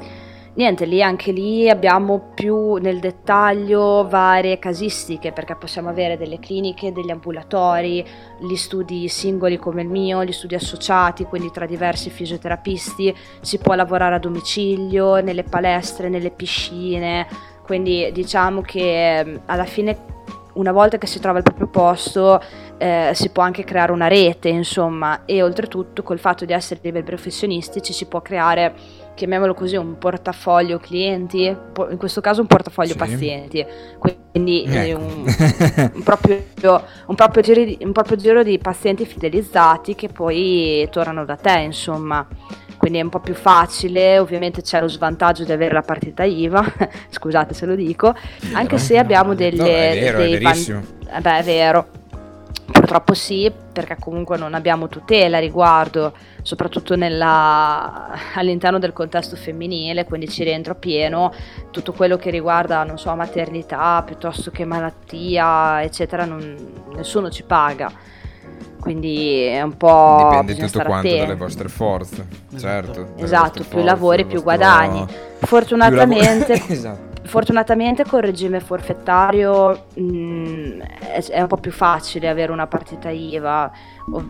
[0.55, 6.93] niente, lì anche lì abbiamo più nel dettaglio varie casistiche perché possiamo avere delle cliniche,
[6.93, 8.05] degli ambulatori,
[8.41, 13.75] gli studi singoli come il mio, gli studi associati, quindi tra diversi fisioterapisti, si può
[13.75, 17.27] lavorare a domicilio, nelle palestre, nelle piscine,
[17.63, 20.19] quindi diciamo che alla fine
[20.55, 22.43] una volta che si trova il proprio posto
[22.79, 27.05] eh, si può anche creare una rete, insomma, e oltretutto col fatto di essere liberi
[27.05, 28.75] professionisti ci si può creare,
[29.21, 32.97] chiamiamolo così, un portafoglio clienti, in questo caso un portafoglio sì.
[32.97, 33.67] pazienti,
[33.99, 34.99] quindi eh, ecco.
[34.99, 35.25] un,
[35.95, 36.43] un, proprio,
[37.07, 42.27] un, proprio di, un proprio giro di pazienti fidelizzati che poi tornano da te, insomma
[42.79, 46.65] quindi è un po' più facile, ovviamente c'è lo svantaggio di avere la partita IVA,
[47.11, 48.15] scusate se lo dico,
[48.53, 49.57] anche se abbiamo delle...
[49.59, 50.41] No, è vero, dei è.
[50.41, 51.87] Ban- eh beh, è vero,
[52.73, 60.05] Purtroppo sì, perché comunque non abbiamo tutela a riguardo, soprattutto nella, all'interno del contesto femminile,
[60.05, 61.33] quindi ci rientro pieno
[61.71, 66.57] tutto quello che riguarda, non so, maternità piuttosto che malattia, eccetera, non,
[66.95, 67.93] nessuno ci paga
[68.81, 71.19] quindi è un po' dipende tutto quanto attenti.
[71.19, 72.27] dalle vostre forze
[72.59, 75.07] certo esatto più lavori più guadagni
[75.41, 77.10] fortunatamente più lav- esatto.
[77.23, 83.11] Fortunatamente col regime forfettario mh, mm, è, è, un po' più facile avere una partita
[83.11, 83.71] IVA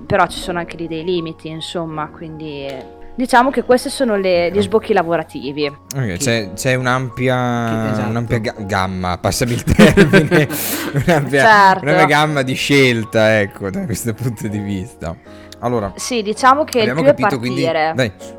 [0.06, 4.62] però ci sono anche lì dei limiti insomma quindi Diciamo che questi sono le, gli
[4.62, 5.66] sbocchi lavorativi.
[5.66, 8.08] Okay, c'è, c'è, un'ampia, esatto.
[8.08, 10.48] un'ampia gamma, passami il termine,
[11.04, 11.82] un'ampia, certo.
[11.82, 15.14] un'ampia gamma di scelta, ecco, da questo punto di vista.
[15.58, 17.92] Allora, sì, diciamo che il più capito, è partire.
[17.94, 18.38] Quindi, dai.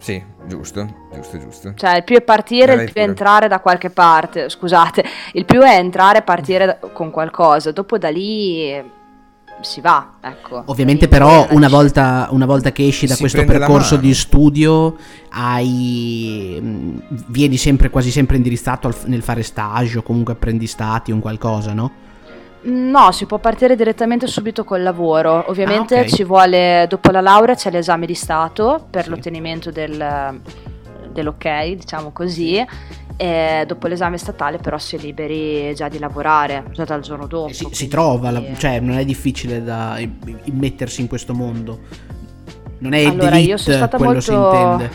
[0.00, 1.74] Sì, giusto, giusto, giusto.
[1.76, 4.48] Cioè, il più è partire, il più è entrare da qualche parte.
[4.48, 7.70] Scusate, il più è entrare e partire con qualcosa.
[7.70, 8.82] Dopo da lì
[9.60, 10.14] si va.
[10.22, 10.62] Ecco.
[10.66, 14.96] Ovviamente però una volta, una volta, che esci da si questo percorso di studio
[15.28, 21.20] hai, vieni sempre, quasi sempre indirizzato al, nel fare stage o comunque apprendistati o un
[21.20, 22.08] qualcosa, no?
[22.62, 25.44] No, si può partire direttamente subito col lavoro.
[25.48, 26.10] Ovviamente ah, okay.
[26.10, 29.10] ci vuole, dopo la laurea c'è l'esame di Stato per sì.
[29.10, 30.40] l'ottenimento del,
[31.12, 32.64] dell'ok, diciamo così
[33.20, 37.52] e dopo l'esame statale però si è liberi già di lavorare, già dal giorno dopo.
[37.52, 39.98] Si, si trova, la, cioè non è difficile da
[40.44, 41.80] immettersi in questo mondo.
[42.78, 44.30] Non è allora, io sono stata quello molto...
[44.30, 44.90] si intende.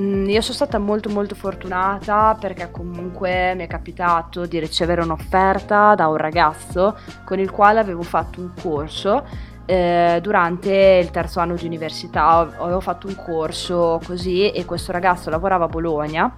[0.00, 5.94] Mm, io sono stata molto molto fortunata perché comunque mi è capitato di ricevere un'offerta
[5.94, 9.26] da un ragazzo con il quale avevo fatto un corso
[9.66, 12.38] eh, durante il terzo anno di università.
[12.58, 16.34] Avevo fatto un corso così e questo ragazzo lavorava a Bologna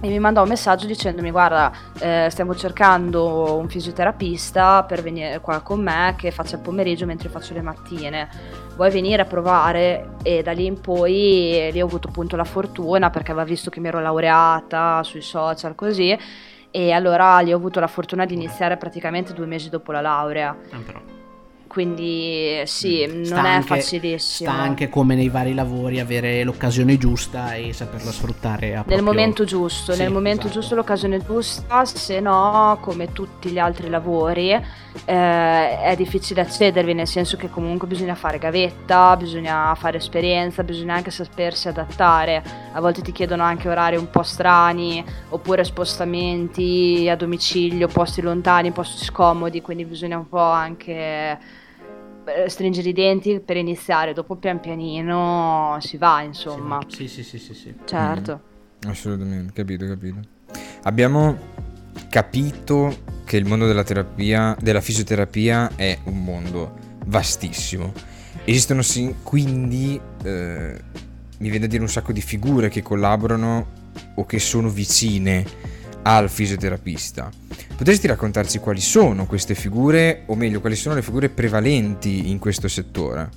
[0.00, 5.60] e mi mandò un messaggio dicendomi guarda eh, stiamo cercando un fisioterapista per venire qua
[5.60, 8.28] con me che faccia il pomeriggio mentre faccio le mattine
[8.78, 13.10] vuoi venire a provare e da lì in poi lì ho avuto appunto la fortuna
[13.10, 16.16] perché aveva visto che mi ero laureata sui social così
[16.70, 20.56] e allora lì ho avuto la fortuna di iniziare praticamente due mesi dopo la laurea
[20.70, 21.00] ah, però
[21.68, 24.50] quindi sì, sta non anche, è facilissimo.
[24.50, 29.02] Sta anche come nei vari lavori avere l'occasione giusta e saperla sfruttare nel proprio...
[29.04, 30.60] momento giusto, sì, nel momento esatto.
[30.60, 34.58] giusto l'occasione giusta, se no come tutti gli altri lavori
[35.04, 40.94] eh, è difficile accedervi, nel senso che comunque bisogna fare gavetta, bisogna fare esperienza, bisogna
[40.94, 47.16] anche sapersi adattare, a volte ti chiedono anche orari un po' strani oppure spostamenti a
[47.16, 51.38] domicilio, posti lontani, posti scomodi, quindi bisogna un po' anche
[52.24, 56.78] eh, stringere i denti per iniziare, dopo pian pianino si va, insomma.
[56.86, 57.74] Sì, sì, sì, sì, sì.
[57.84, 58.40] Certo.
[58.86, 60.20] Mm, assolutamente, capito, capito.
[60.82, 61.36] Abbiamo
[62.08, 67.92] capito che il mondo della terapia, della fisioterapia è un mondo vastissimo.
[68.44, 68.82] Esistono
[69.22, 70.80] quindi, eh,
[71.38, 73.66] mi viene a dire un sacco di figure che collaborano
[74.14, 75.44] o che sono vicine
[76.02, 77.30] al fisioterapista.
[77.76, 82.66] Potresti raccontarci quali sono queste figure, o meglio, quali sono le figure prevalenti in questo
[82.66, 83.28] settore?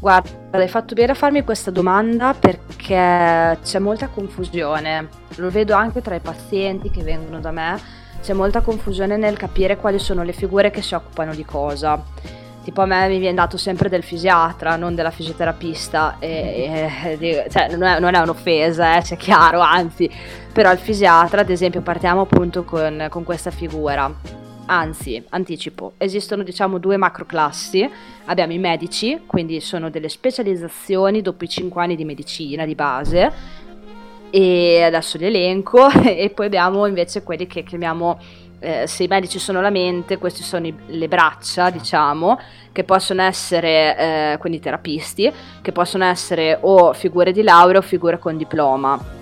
[0.00, 5.08] Guarda, hai fatto bene a farmi questa domanda perché c'è molta confusione.
[5.36, 7.78] Lo vedo anche tra i pazienti che vengono da me.
[8.20, 12.02] C'è molta confusione nel capire quali sono le figure che si occupano di cosa
[12.68, 17.68] tipo a me mi viene dato sempre del fisiatra, non della fisioterapista, e, e, cioè,
[17.70, 20.10] non, è, non, è, un'offesa, eh, c'è chiaro, anzi,
[20.52, 24.12] però il fisiatra, ad esempio, partiamo appunto con, con questa figura.
[24.70, 27.88] Anzi, anticipo, esistono diciamo due macroclassi,
[28.26, 33.32] abbiamo i medici, quindi sono delle specializzazioni dopo i 5 anni di medicina di base,
[34.28, 38.20] e adesso li elenco, e poi abbiamo invece quelli che chiamiamo
[38.60, 42.38] eh, se i medici sono la mente, queste sono i, le braccia, diciamo,
[42.70, 48.18] che possono essere, eh, quindi terapisti, che possono essere o figure di laurea o figure
[48.18, 49.17] con diploma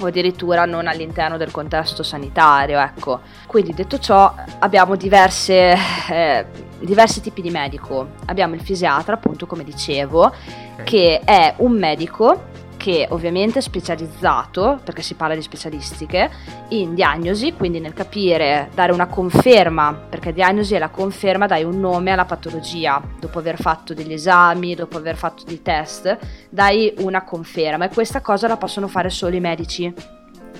[0.00, 3.20] o addirittura non all'interno del contesto sanitario, ecco.
[3.46, 5.76] Quindi detto ciò abbiamo diverse,
[6.10, 6.46] eh,
[6.80, 8.08] diversi tipi di medico.
[8.26, 10.84] Abbiamo il fisiatra, appunto come dicevo, okay.
[10.84, 12.48] che è un medico
[12.80, 16.30] che ovviamente è specializzato, perché si parla di specialistiche,
[16.68, 21.78] in diagnosi, quindi nel capire, dare una conferma, perché diagnosi è la conferma, dai un
[21.78, 26.16] nome alla patologia, dopo aver fatto degli esami, dopo aver fatto dei test,
[26.48, 29.92] dai una conferma e questa cosa la possono fare solo i medici.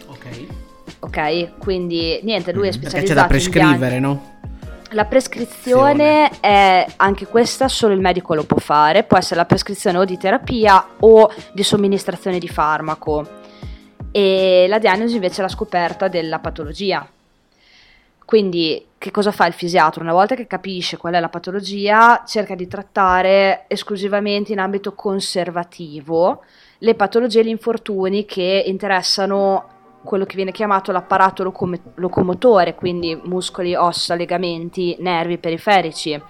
[0.09, 0.47] Ok.
[0.99, 4.40] Ok, quindi niente, lui è specializzato perché c'è da prescrivere, no?
[4.93, 9.99] La prescrizione è anche questa, solo il medico lo può fare, può essere la prescrizione
[9.99, 13.39] o di terapia o di somministrazione di farmaco
[14.11, 17.09] e la diagnosi invece è la scoperta della patologia.
[18.25, 20.03] Quindi che cosa fa il fisiatra?
[20.03, 26.43] Una volta che capisce qual è la patologia, cerca di trattare esclusivamente in ambito conservativo
[26.79, 33.19] le patologie e gli infortuni che interessano quello che viene chiamato l'apparato locom- locomotore, quindi
[33.25, 36.21] muscoli, ossa, legamenti, nervi periferici.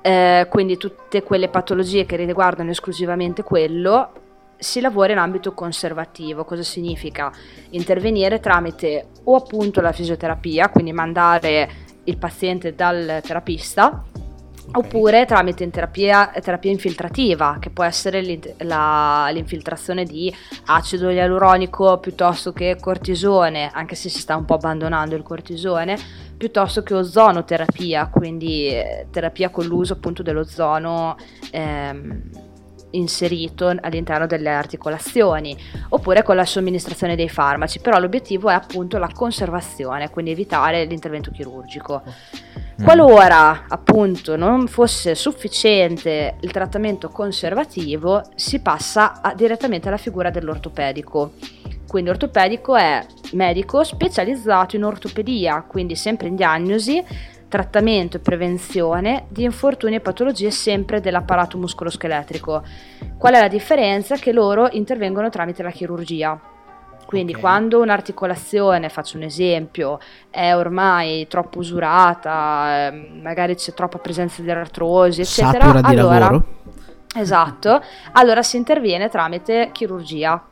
[0.00, 4.12] Eh, quindi tutte quelle patologie che riguardano esclusivamente quello,
[4.56, 6.44] si lavora in ambito conservativo.
[6.44, 7.30] Cosa significa?
[7.70, 11.70] Intervenire tramite o appunto la fisioterapia, quindi mandare
[12.04, 14.04] il paziente dal terapista
[14.70, 18.22] Oppure tramite terapia, terapia, infiltrativa, che può essere
[18.58, 20.32] la, l'infiltrazione di
[20.66, 25.96] acido ialuronico piuttosto che cortisone, anche se si sta un po' abbandonando il cortisone,
[26.36, 31.16] piuttosto che ozonoterapia, quindi eh, terapia con l'uso appunto dell'ozono.
[31.50, 32.30] Ehm,
[32.90, 35.56] inserito all'interno delle articolazioni
[35.90, 41.30] oppure con la somministrazione dei farmaci però l'obiettivo è appunto la conservazione quindi evitare l'intervento
[41.30, 42.02] chirurgico
[42.80, 42.84] Mm.
[42.84, 51.32] Qualora appunto non fosse sufficiente il trattamento conservativo, si passa a, direttamente alla figura dell'ortopedico.
[51.88, 57.04] Quindi l'ortopedico è medico specializzato in ortopedia, quindi sempre in diagnosi,
[57.48, 62.62] trattamento e prevenzione di infortuni e patologie sempre dell'apparato muscoloscheletrico.
[63.16, 64.16] Qual è la differenza?
[64.16, 66.38] Che loro intervengono tramite la chirurgia.
[67.06, 67.42] Quindi okay.
[67.42, 74.50] quando un'articolazione, faccio un esempio, è ormai troppo usurata, ehm, magari c'è troppa presenza di
[74.50, 76.44] artrosi, eccetera, Satura di allora, lavoro.
[77.14, 77.82] Esatto,
[78.12, 80.44] allora si interviene tramite chirurgia.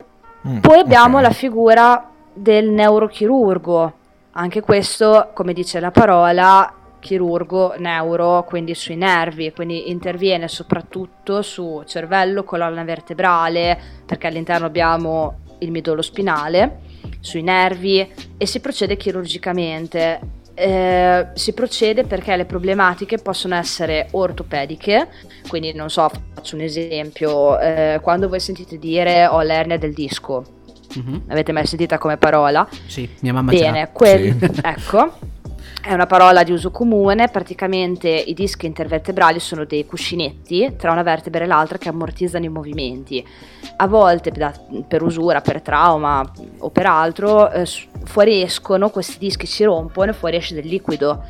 [0.48, 1.28] Mm, Poi abbiamo okay.
[1.28, 3.92] la figura del neurochirurgo,
[4.32, 6.72] anche questo, come dice la parola,
[7.06, 15.38] chirurgo neuro, quindi sui nervi, quindi interviene soprattutto su cervello, colonna vertebrale, perché all'interno abbiamo
[15.60, 16.80] il midollo spinale,
[17.20, 20.34] sui nervi e si procede chirurgicamente.
[20.54, 25.08] Eh, si procede perché le problematiche possono essere ortopediche,
[25.48, 30.44] quindi non so, faccio un esempio, eh, quando voi sentite dire ho l'ernia del disco,
[30.98, 31.28] mm-hmm.
[31.28, 32.66] avete mai sentita come parola?
[32.86, 34.60] Sì, mia mamma Bene, quel- sì.
[34.64, 35.34] ecco
[35.86, 41.04] è una parola di uso comune, praticamente i dischi intervertebrali sono dei cuscinetti tra una
[41.04, 43.24] vertebra e l'altra che ammortizzano i movimenti.
[43.76, 44.32] A volte
[44.88, 46.28] per usura, per trauma
[46.58, 47.64] o per altro eh,
[48.02, 51.22] fuoriescono, questi dischi si rompono e fuoriesce del liquido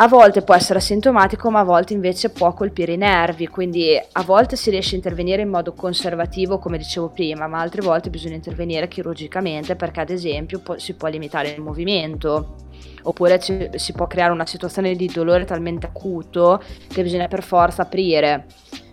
[0.00, 4.22] a volte può essere asintomatico, ma a volte invece può colpire i nervi, quindi a
[4.22, 8.36] volte si riesce a intervenire in modo conservativo, come dicevo prima, ma altre volte bisogna
[8.36, 12.54] intervenire chirurgicamente perché ad esempio po- si può limitare il movimento
[13.02, 17.82] oppure ci, si può creare una situazione di dolore talmente acuto che bisogna per forza
[17.82, 18.46] aprire.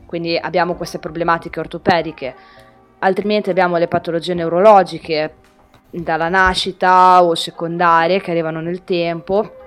[0.08, 2.36] Quindi abbiamo queste problematiche ortopediche.
[3.00, 5.36] Altrimenti abbiamo le patologie neurologiche
[5.92, 9.64] dalla nascita o secondarie che arrivano nel tempo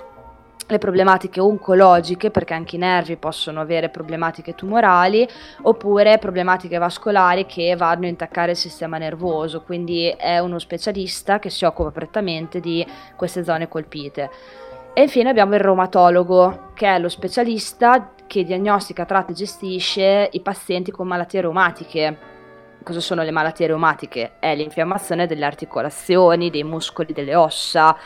[0.69, 5.27] le problematiche oncologiche, perché anche i nervi possono avere problematiche tumorali,
[5.63, 11.51] oppure problematiche vascolari che vanno a intaccare il sistema nervoso, quindi è uno specialista che
[11.51, 14.31] si occupa prettamente di queste zone colpite.
[14.93, 20.41] E infine abbiamo il reumatologo, che è lo specialista che diagnostica, tratta e gestisce i
[20.41, 22.19] pazienti con malattie reumatiche.
[22.83, 24.33] Cosa sono le malattie reumatiche?
[24.39, 27.97] È l'infiammazione delle articolazioni, dei muscoli, delle ossa,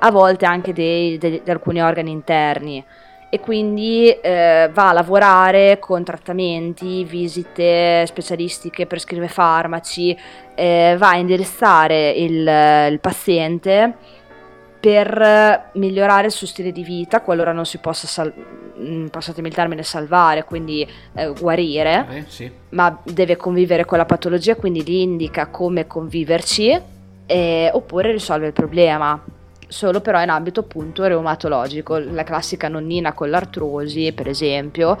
[0.00, 2.84] a volte anche di alcuni organi interni.
[3.32, 10.16] E quindi eh, va a lavorare con trattamenti, visite specialistiche, prescrive farmaci,
[10.56, 13.94] eh, va a indirizzare il, il, paziente
[14.80, 18.34] per migliorare il suo stile di vita qualora non si possa, sal-
[18.80, 20.84] mm, passatemi il termine, salvare, quindi
[21.14, 22.50] eh, guarire, eh, sì.
[22.70, 26.80] ma deve convivere con la patologia, quindi gli indica come conviverci
[27.26, 29.38] eh, oppure risolve il problema
[29.70, 34.98] solo però in ambito appunto reumatologico, la classica nonnina con l'artrosi per esempio,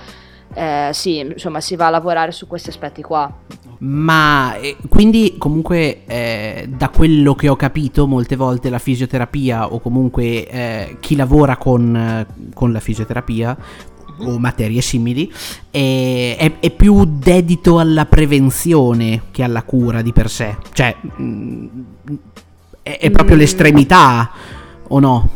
[0.54, 3.32] eh, sì, insomma si va a lavorare su questi aspetti qua.
[3.78, 9.80] Ma eh, quindi comunque eh, da quello che ho capito molte volte la fisioterapia o
[9.80, 13.56] comunque eh, chi lavora con, eh, con la fisioterapia
[14.18, 14.28] mhm.
[14.28, 15.32] o materie simili
[15.70, 20.56] è, è, è, più dedito alla prevenzione che alla cura di per sé.
[20.72, 21.66] Cioè mh, mm,
[22.82, 23.38] è, è, proprio mm.
[23.38, 24.30] l'estremità
[24.90, 25.28] o no?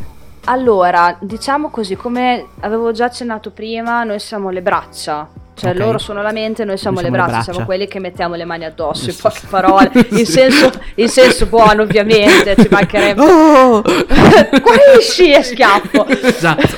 [0.44, 5.84] Allora, diciamo così, come avevo già accennato prima, noi siamo le braccia cioè okay.
[5.84, 8.00] loro sono la mente, noi siamo, noi siamo le, braccia, le, braccia, siamo quelli che
[8.00, 13.22] mettiamo le mani addosso, in poche parole, in, senso, in senso buono ovviamente, ci mancherebbe.
[13.34, 13.82] Oh!
[13.82, 16.06] Guarisci e schiaffo.
[16.06, 16.76] Esatto.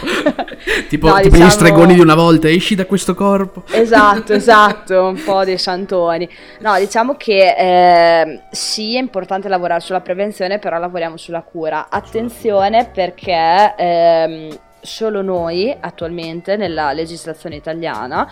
[0.88, 1.44] tipo, no, tipo diciamo...
[1.44, 3.64] gli stregoni di una volta, esci da questo corpo.
[3.70, 6.28] Esatto, esatto, un po' dei santoni.
[6.60, 11.86] No, diciamo che eh, sì, è importante lavorare sulla prevenzione, però lavoriamo sulla cura.
[11.88, 13.74] Attenzione perché...
[13.76, 18.30] Eh, solo noi attualmente nella legislazione italiana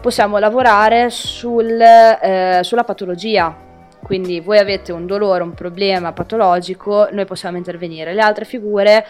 [0.00, 3.70] possiamo lavorare sul, eh, sulla patologia.
[4.02, 8.12] Quindi voi avete un dolore, un problema patologico, noi possiamo intervenire.
[8.12, 9.06] Le altre figure,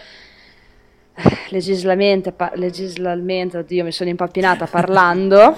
[1.15, 5.55] eh, legislalmente, pa- legislalmente oddio mi sono impappinata parlando,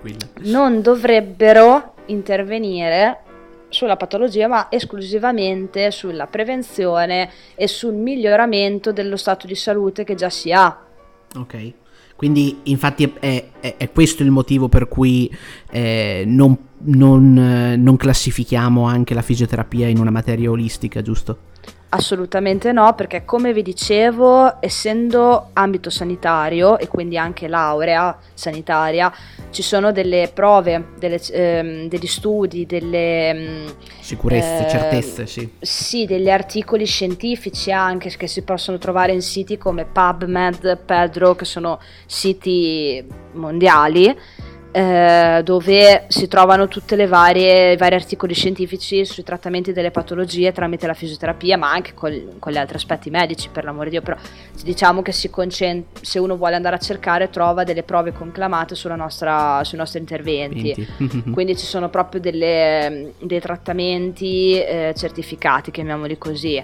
[0.44, 3.20] non dovrebbero intervenire
[3.68, 10.30] sulla patologia, ma esclusivamente sulla prevenzione e sul miglioramento dello stato di salute che già
[10.30, 10.86] si ha.
[11.36, 11.72] Ok.
[12.18, 15.32] Quindi infatti è, è, è, questo il motivo per cui
[15.70, 21.38] eh, non, non, eh, non classifichiamo anche la fisioterapia in una materia olistica, giusto?
[21.90, 29.10] Assolutamente no, perché come vi dicevo, essendo ambito sanitario e quindi anche laurea sanitaria,
[29.48, 33.34] ci sono delle prove, delle, ehm, degli studi, delle...
[33.34, 33.66] Mm,
[34.00, 35.50] Sicurezze, eh, certezze, sì.
[35.60, 41.46] Sì, degli articoli scientifici anche che si possono trovare in siti come PubMed, Pedro, che
[41.46, 44.14] sono siti mondiali
[44.70, 47.06] eh, dove si trovano tutti i
[47.76, 52.58] vari articoli scientifici sui trattamenti delle patologie tramite la fisioterapia, ma anche col, con gli
[52.58, 54.02] altri aspetti medici, per l'amore di Dio.
[54.02, 54.16] Però
[54.62, 59.78] diciamo che concent- se uno vuole andare a cercare, trova delle prove conclamate nostra, sui
[59.78, 60.74] nostri interventi.
[61.32, 66.62] Quindi ci sono proprio delle, dei trattamenti eh, certificati, chiamiamoli così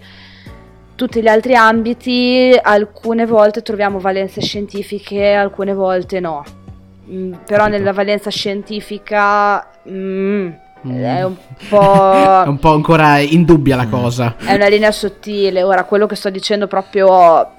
[0.96, 6.62] tutti gli altri ambiti alcune volte troviamo valenze scientifiche, alcune volte no.
[7.10, 10.48] Mm, però nella valenza scientifica mm,
[10.86, 11.02] mm.
[11.02, 11.36] è un
[11.68, 12.12] po'...
[12.44, 14.36] è un po' ancora indubbia la cosa.
[14.38, 15.62] È una linea sottile.
[15.62, 17.52] Ora, quello che sto dicendo proprio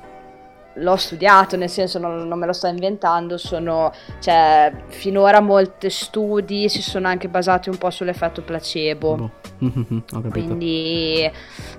[0.78, 6.68] l'ho studiato, nel senso non, non, me lo sto inventando, sono, cioè, finora molti studi
[6.68, 9.16] si sono anche basati un po' sull'effetto placebo.
[9.16, 9.32] Boh.
[10.32, 11.30] Quindi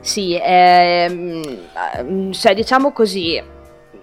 [0.00, 1.10] sì, è,
[2.30, 3.42] cioè, diciamo così,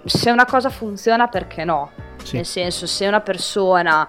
[0.05, 1.89] se una cosa funziona perché no?
[2.23, 2.35] Sì.
[2.37, 4.07] Nel senso, se una persona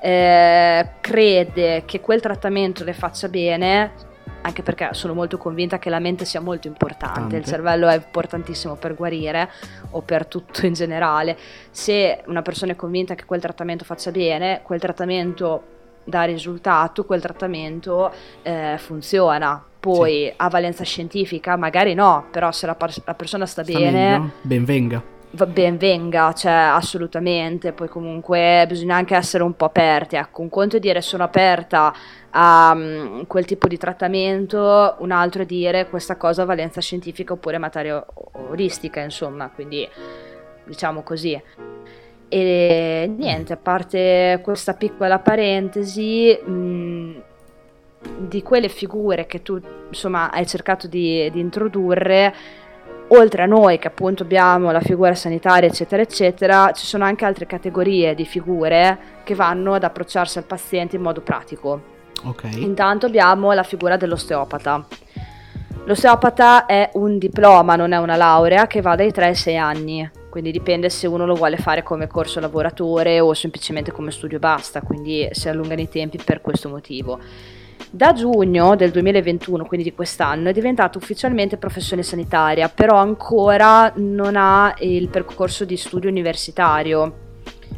[0.00, 3.92] eh, crede che quel trattamento le faccia bene,
[4.42, 7.36] anche perché sono molto convinta che la mente sia molto importante, Tante.
[7.36, 9.50] il cervello è importantissimo per guarire
[9.90, 11.36] o per tutto in generale.
[11.70, 17.20] Se una persona è convinta che quel trattamento faccia bene, quel trattamento dà risultato, quel
[17.20, 18.12] trattamento
[18.42, 19.64] eh, funziona.
[19.80, 21.56] Poi ha valenza scientifica?
[21.56, 24.30] Magari no, però se la, par- la persona sta, Sta bene, meglio?
[24.42, 24.96] Ben venga.
[24.96, 30.48] va ben venga, cioè assolutamente, poi comunque bisogna anche essere un po' aperti, ecco, un
[30.48, 31.92] conto è dire sono aperta
[32.30, 37.34] a mm, quel tipo di trattamento, un altro è dire questa cosa ha valenza scientifica
[37.34, 38.02] oppure materia
[38.48, 39.86] olistica, insomma, quindi
[40.64, 41.40] diciamo così.
[42.28, 47.22] E niente, a parte questa piccola parentesi, mh,
[48.18, 52.34] di quelle figure che tu insomma hai cercato di, di introdurre,
[53.08, 57.46] oltre a noi che appunto abbiamo la figura sanitaria eccetera eccetera, ci sono anche altre
[57.46, 61.94] categorie di figure che vanno ad approcciarsi al paziente in modo pratico.
[62.24, 62.48] Ok.
[62.56, 64.86] Intanto abbiamo la figura dell'osteopata.
[65.84, 70.10] L'osteopata è un diploma, non è una laurea, che va dai 3 ai 6 anni,
[70.28, 74.80] quindi dipende se uno lo vuole fare come corso lavoratore o semplicemente come studio basta,
[74.80, 77.20] quindi si allungano i tempi per questo motivo.
[77.90, 84.34] Da giugno del 2021, quindi di quest'anno, è diventato ufficialmente professione sanitaria, però ancora non
[84.36, 87.24] ha il percorso di studio universitario,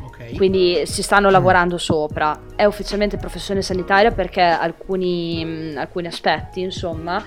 [0.06, 0.34] Ok.
[0.34, 2.36] quindi si stanno lavorando sopra.
[2.56, 7.22] È ufficialmente professione sanitaria perché alcuni, mh, alcuni aspetti, insomma,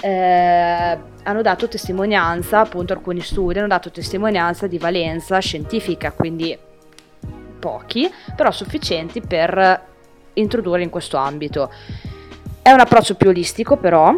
[0.00, 6.58] eh, hanno dato testimonianza, appunto alcuni studi hanno dato testimonianza di valenza scientifica, quindi
[7.60, 9.90] pochi, però sufficienti per
[10.32, 11.70] introdurre in questo ambito.
[12.64, 14.14] È un approccio più olistico però,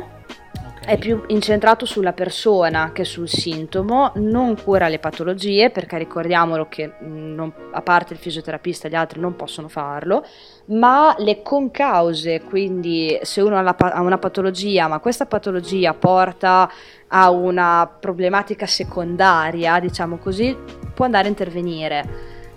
[0.84, 6.88] è più incentrato sulla persona che sul sintomo, non cura le patologie perché ricordiamolo che
[6.88, 10.26] mh, non- a parte il fisioterapista gli altri non possono farlo,
[10.66, 16.68] ma le concause, quindi se uno ha, la ha una patologia ma questa patologia porta
[17.09, 20.55] a una problematica secondaria, diciamo così,
[20.92, 22.09] può andare a intervenire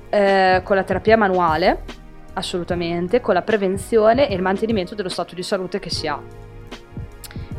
[0.10, 1.84] eh, con la terapia manuale,
[2.38, 6.20] assolutamente, con la prevenzione e il mantenimento dello stato di salute che si ha.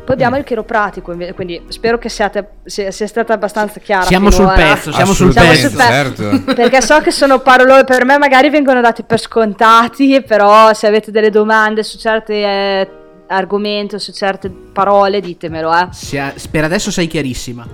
[0.05, 0.39] Poi abbiamo Mm.
[0.39, 4.05] il chiropratico, quindi spero che siate, sia, sia stata abbastanza chiara.
[4.05, 4.73] Siamo sul finora.
[4.75, 6.43] pezzo, siamo sul sul certo.
[6.55, 11.11] Perché so che sono parole per me, magari vengono dati per scontati, però se avete
[11.11, 12.89] delle domande su certi eh,
[13.27, 15.89] argomenti o su certe parole, ditemelo, eh.
[15.91, 17.67] Sia- per adesso sei chiarissima.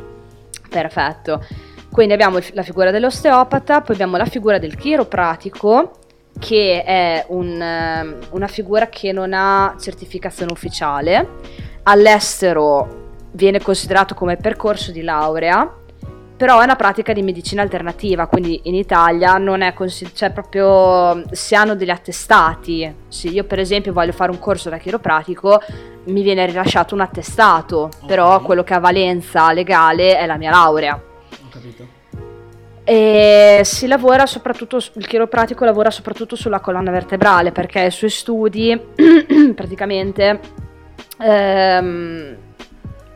[0.68, 1.40] Perfetto.
[1.88, 5.98] Quindi abbiamo la figura dell'osteopata, poi abbiamo la figura del chiropratico,
[6.38, 11.28] che è un, ehm, una figura che non ha certificazione ufficiale.
[11.84, 15.82] All'estero viene considerato come percorso di laurea,
[16.36, 21.22] però è una pratica di medicina alternativa, quindi in Italia non è consi- cioè proprio
[21.30, 22.92] si hanno degli attestati.
[23.08, 25.60] Se io per esempio voglio fare un corso da chiropratico,
[26.06, 30.94] mi viene rilasciato un attestato, però quello che ha valenza legale è la mia laurea.
[30.94, 31.93] Ho capito.
[32.84, 38.78] E si lavora soprattutto, il chiropratico lavora soprattutto sulla colonna vertebrale perché i suoi studi
[39.56, 40.38] praticamente
[41.18, 42.36] ehm,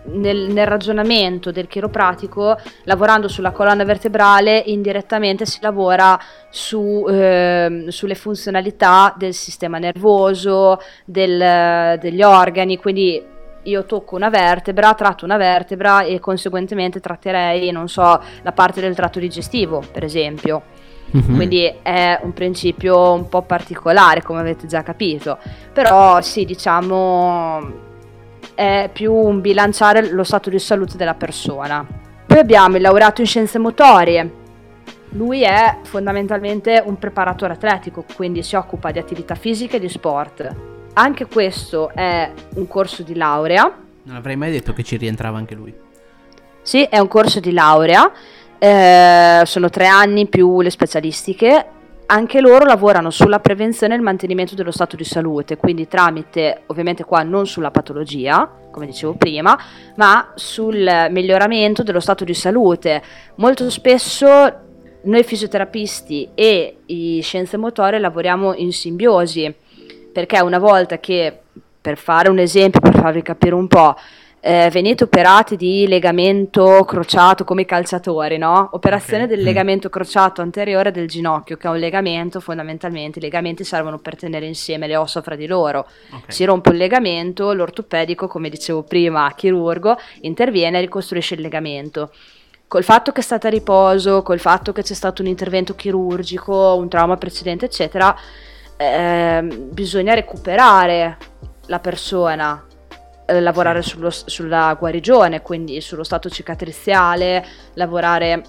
[0.05, 8.15] nel, nel ragionamento del chiropratico, lavorando sulla colonna vertebrale, indirettamente si lavora su, ehm, sulle
[8.15, 13.23] funzionalità del sistema nervoso, del- degli organi, quindi
[13.65, 18.95] io tocco una vertebra, tratto una vertebra e conseguentemente tratterei, non so, la parte del
[18.95, 20.63] tratto digestivo, per esempio.
[21.11, 21.37] Mhm.
[21.37, 25.39] Quindi è un principio un po' particolare, come avete già capito.
[25.73, 27.87] Però sì, diciamo
[28.59, 31.87] è più un bilanciare lo stato di salute della persona.
[32.27, 34.33] Poi abbiamo il laureato in scienze motorie.
[35.11, 40.68] Lui è fondamentalmente un preparatore atletico, quindi si occupa di attività fisiche e di sport.
[40.95, 43.73] Anche questo è un corso di laurea.
[44.03, 45.73] Non avrei mai detto che ci rientrava anche lui.
[46.63, 48.11] Sì, è un corso di laurea,
[48.59, 51.67] eh, sono tre anni più le specialistiche.
[52.07, 57.05] Anche loro lavorano sulla prevenzione e il mantenimento dello stato di salute, quindi tramite, ovviamente
[57.05, 59.59] qua non sulla patologia, come dicevo prima,
[59.97, 63.03] ma sul miglioramento dello stato di salute.
[63.37, 64.27] Molto spesso
[65.03, 69.55] noi fisioterapisti e i scienze motorie lavoriamo in simbiosi,
[70.19, 71.33] perché una volta che,
[71.81, 73.95] per fare un esempio, per farvi capire un po',
[74.41, 78.69] eh, venite operati di legamento crociato come i calciatori, no?
[78.73, 79.29] Operazione Ok.
[79.29, 79.45] del Mm.
[79.45, 84.47] legamento crociato anteriore del ginocchio, che è un legamento fondamentalmente, i legamenti servono per tenere
[84.47, 85.87] insieme le ossa fra di loro.
[86.13, 86.33] Ok.
[86.33, 92.11] Si rompe un legamento, l'ortopedico, come dicevo prima, chirurgo, interviene e ricostruisce il legamento.
[92.67, 96.75] Col fatto che è stata a riposo, col fatto che c'è stato un intervento chirurgico,
[96.75, 98.15] un trauma precedente, eccetera,
[98.79, 101.19] ehm, bisogna recuperare
[101.67, 102.65] la persona
[103.27, 108.43] eh, lavorare sullo, sulla guarigione, quindi sullo stato cicatriziale, lavorare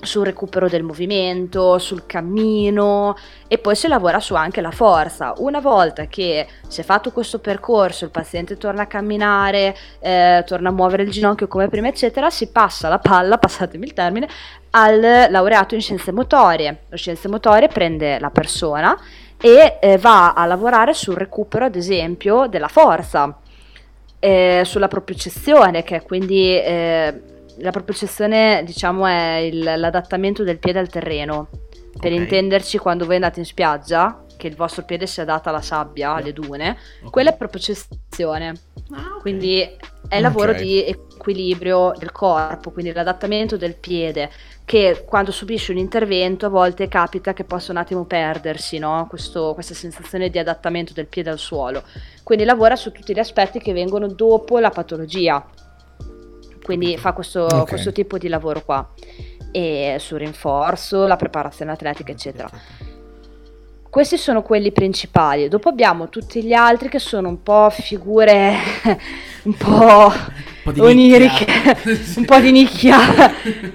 [0.00, 3.16] sul recupero del movimento, sul cammino
[3.46, 5.34] e poi si lavora su anche la forza.
[5.38, 10.70] Una volta che si è fatto questo percorso, il paziente torna a camminare, eh, torna
[10.70, 14.28] a muovere il ginocchio come prima, eccetera, si passa la palla, passatemi il termine,
[14.70, 16.84] al laureato in scienze motorie.
[16.88, 18.98] Lo scienze motorie prende la persona
[19.44, 23.38] e eh, va a lavorare sul recupero, ad esempio, della forza,
[24.18, 27.20] eh, sulla propiocezione, che è quindi eh,
[27.58, 31.48] la propiocezione, diciamo, è il, l'adattamento del piede al terreno.
[31.92, 32.16] Per okay.
[32.16, 36.32] intenderci, quando voi andate in spiaggia, che il vostro piede si adatta alla sabbia, alle
[36.32, 37.10] dune, okay.
[37.10, 38.48] quella è propiocezione.
[38.92, 39.20] Ah, okay.
[39.20, 39.76] Quindi
[40.08, 40.86] è lavoro di
[41.24, 44.30] equilibrio del corpo, quindi l'adattamento del piede,
[44.64, 49.06] che quando subisce un intervento a volte capita che possa un attimo perdersi, no?
[49.08, 51.82] Questo, questa sensazione di adattamento del piede al suolo.
[52.22, 55.44] Quindi lavora su tutti gli aspetti che vengono dopo la patologia
[56.64, 57.66] quindi fa questo, okay.
[57.66, 58.88] questo tipo di lavoro qua
[59.52, 62.48] e sul rinforzo, la preparazione atletica eccetera.
[63.90, 68.56] Questi sono quelli principali, dopo abbiamo tutti gli altri che sono un po' figure
[69.44, 70.10] un po'
[70.64, 71.46] un oniriche,
[72.16, 72.98] un po' di nicchia,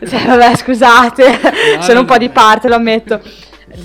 [0.08, 1.40] cioè, vabbè scusate,
[1.76, 3.22] no, sono un po' di parte, lo ammetto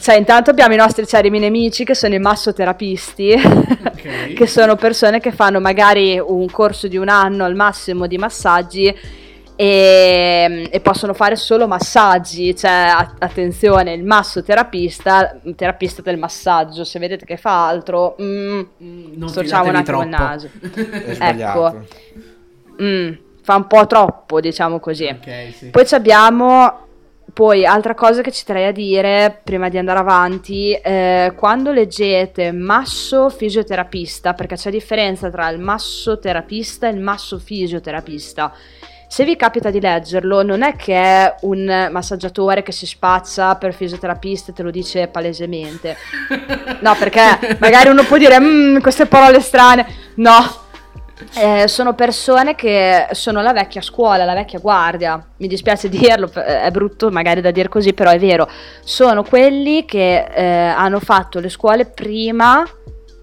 [0.01, 4.33] cioè, intanto abbiamo i nostri cerimi nemici che sono i massoterapisti, okay.
[4.35, 8.95] che sono persone che fanno magari un corso di un anno al massimo di massaggi
[9.57, 12.57] e, e possono fare solo massaggi.
[12.57, 19.29] Cioè, attenzione, il massoterapista, terapista del massaggio, se vedete che fa altro, mm, mm non
[19.29, 20.49] storciamo un attimo il naso.
[21.19, 21.85] ecco.
[22.83, 23.12] Mm,
[23.43, 25.05] fa un po' troppo, diciamo così.
[25.07, 25.70] Okay, sì.
[25.70, 26.85] Poi abbiamo
[27.35, 32.53] poi, altra cosa che ci terrei a dire prima di andare avanti, eh, quando leggete
[32.53, 38.53] masso fisioterapista, perché c'è differenza tra il massoterapista e il masso fisioterapista.
[39.09, 43.75] Se vi capita di leggerlo, non è che è un massaggiatore che si spazza per
[43.75, 45.97] fisioterapista e te lo dice palesemente.
[46.81, 49.87] No, perché magari uno può dire mmm, queste parole strane.
[50.16, 50.64] No,
[51.35, 55.25] eh, sono persone che sono la vecchia scuola, la vecchia guardia.
[55.37, 58.49] Mi dispiace dirlo, è brutto magari da dire così, però è vero.
[58.83, 62.65] Sono quelli che eh, hanno fatto le scuole prima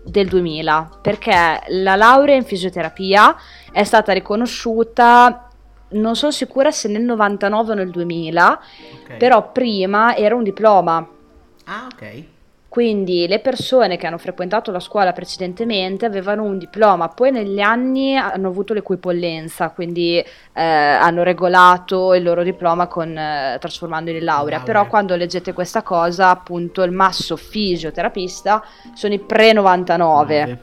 [0.04, 3.36] del 2000, perché la laurea in fisioterapia
[3.72, 5.48] è stata riconosciuta
[5.92, 8.62] non sono sicura se nel 99 o nel 2000,
[9.04, 9.18] okay.
[9.18, 11.06] però prima era un diploma.
[11.66, 12.24] Ah, ok.
[12.72, 18.16] Quindi le persone che hanno frequentato la scuola precedentemente avevano un diploma, poi negli anni
[18.16, 24.60] hanno avuto l'equipollenza, quindi eh, hanno regolato il loro diploma con, eh, trasformandolo in laurea.
[24.60, 24.74] laurea.
[24.74, 28.64] Però quando leggete questa cosa, appunto il masso fisioterapista
[28.94, 30.58] sono i pre-99,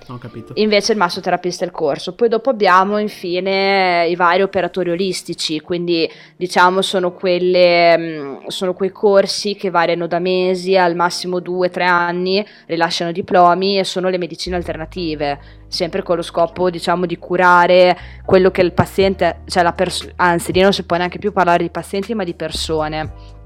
[0.55, 2.15] invece il massoterapista è il corso.
[2.15, 8.93] Poi dopo abbiamo infine i vari operatori olistici, quindi diciamo sono, quelle, mm, sono quei
[8.93, 14.19] corsi che variano da mesi al massimo 2-3 anni anni rilasciano diplomi e sono le
[14.19, 15.39] medicine alternative,
[15.69, 20.53] sempre con lo scopo diciamo di curare quello che il paziente, cioè la persona, anzi
[20.53, 23.37] lì non si può neanche più parlare di pazienti ma di persone.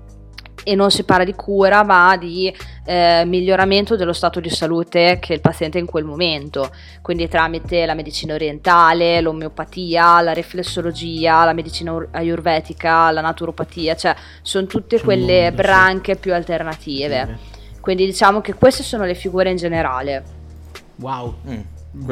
[0.65, 5.33] E non si parla di cura ma di eh, miglioramento dello stato di salute che
[5.33, 11.53] il paziente ha in quel momento, quindi tramite la medicina orientale, l'omeopatia, la riflessologia, la
[11.53, 17.52] medicina ayurvetica, la naturopatia, cioè sono tutte quelle branche più alternative.
[17.83, 20.23] Quindi diciamo che queste sono le figure in generale.
[20.97, 21.35] Wow.
[21.49, 21.61] Mm.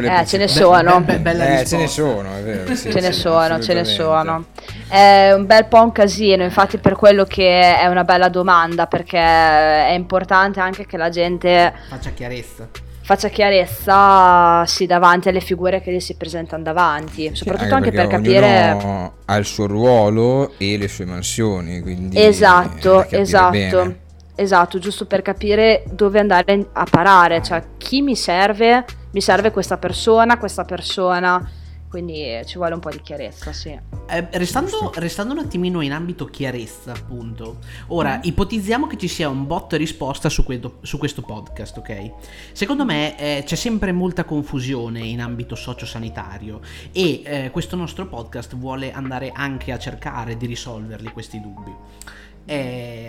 [0.04, 1.00] Eh, ce ne sono.
[1.00, 2.74] Be- be- be- eh, ce ne sono, è vero.
[2.74, 4.46] Sì, ce ne sono, ce ne sono.
[4.88, 9.16] È un bel po' un casino, infatti per quello che è una bella domanda, perché
[9.18, 12.68] è importante anche che la gente faccia chiarezza.
[13.02, 18.06] Faccia chiarezza sì, davanti alle figure che gli si presentano davanti, soprattutto anche, anche per
[18.08, 19.12] capire.
[19.24, 22.20] Ha il suo ruolo e le sue mansioni, quindi.
[22.20, 23.50] Esatto, esatto.
[23.50, 24.08] Bene.
[24.40, 29.76] Esatto, giusto per capire dove andare a parare, cioè chi mi serve, mi serve questa
[29.76, 31.46] persona, questa persona,
[31.90, 33.68] quindi ci vuole un po' di chiarezza, sì.
[33.68, 37.58] Eh, restando, restando, un attimino in ambito chiarezza, appunto.
[37.88, 38.20] Ora, mm.
[38.22, 42.12] ipotizziamo che ci sia un bot risposta su, questo, su questo podcast, ok?
[42.52, 46.60] Secondo me eh, c'è sempre molta confusione in ambito sociosanitario
[46.92, 51.74] e eh, questo nostro podcast vuole andare anche a cercare di risolverli questi dubbi.
[52.44, 53.06] Eh,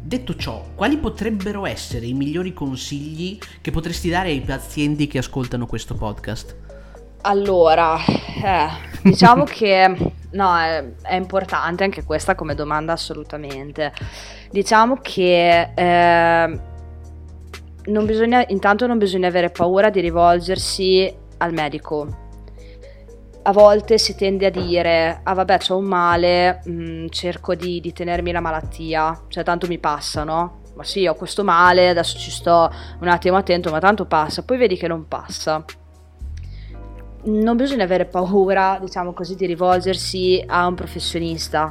[0.00, 5.66] detto ciò, quali potrebbero essere i migliori consigli che potresti dare ai pazienti che ascoltano
[5.66, 6.56] questo podcast?
[7.22, 8.68] Allora, eh,
[9.02, 13.92] diciamo che no, è, è, importante anche questa come domanda assolutamente.
[14.50, 16.60] Diciamo che eh,
[17.84, 22.28] non bisogna, intanto non bisogna avere paura di rivolgersi al medico
[23.42, 27.80] a volte si tende a dire, ah vabbè c'ho un male, mh, mm, cerco di,
[27.80, 30.60] di tenermi la malattia, cioè tanto mi passa, no?
[30.74, 32.70] Ma sì, ho questo male, adesso ci sto
[33.00, 35.64] un attimo attento, ma tanto passa, poi vedi che non passa.
[37.22, 41.70] Non bisogna avere paura, diciamo così, di rivolgersi a un professionista,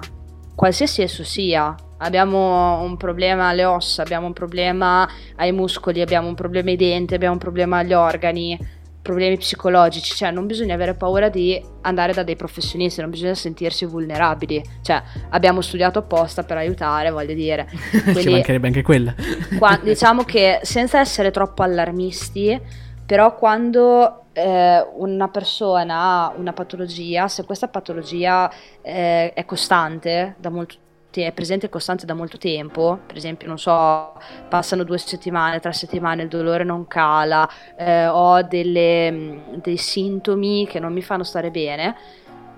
[0.55, 1.76] qualsiasi esso sia.
[2.01, 7.13] Abbiamo un problema alle ossa, abbiamo un problema ai muscoli, abbiamo un problema ai denti,
[7.13, 8.57] abbiamo un problema agli organi
[9.01, 13.85] problemi psicologici, cioè non bisogna avere paura di andare da dei professionisti, non bisogna sentirsi
[13.85, 17.67] vulnerabili, cioè abbiamo studiato apposta per aiutare, voglio dire.
[18.03, 19.13] Quindi, Ci mancherebbe anche quella.
[19.57, 22.59] qua, diciamo che senza essere troppo allarmisti,
[23.05, 30.49] però quando eh, una persona ha una patologia, se questa patologia eh, è costante da
[30.49, 30.75] molto
[31.12, 34.14] è presente e costante da molto tempo, per esempio, non so,
[34.47, 40.80] passano due settimane, tre settimane, il dolore non cala, eh, ho delle, dei sintomi che
[40.80, 41.95] non mi fanno stare bene,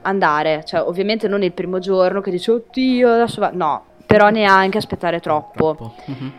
[0.02, 4.78] andare, cioè ovviamente non il primo giorno che dici oddio adesso va, no, però neanche
[4.78, 5.76] aspettare troppo.
[5.76, 5.96] troppo.
[6.10, 6.30] Mm-hmm.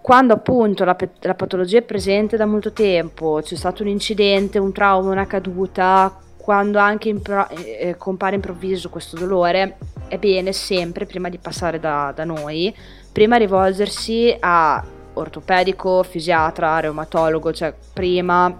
[0.00, 4.72] Quando appunto la, la patologia è presente da molto tempo, c'è stato un incidente, un
[4.72, 9.76] trauma, una caduta, quando anche impro- eh, compare improvviso questo dolore,
[10.08, 12.74] è bene sempre, prima di passare da, da noi,
[13.12, 14.84] prima rivolgersi a
[15.14, 18.56] ortopedico, fisiatra, reumatologo, cioè prima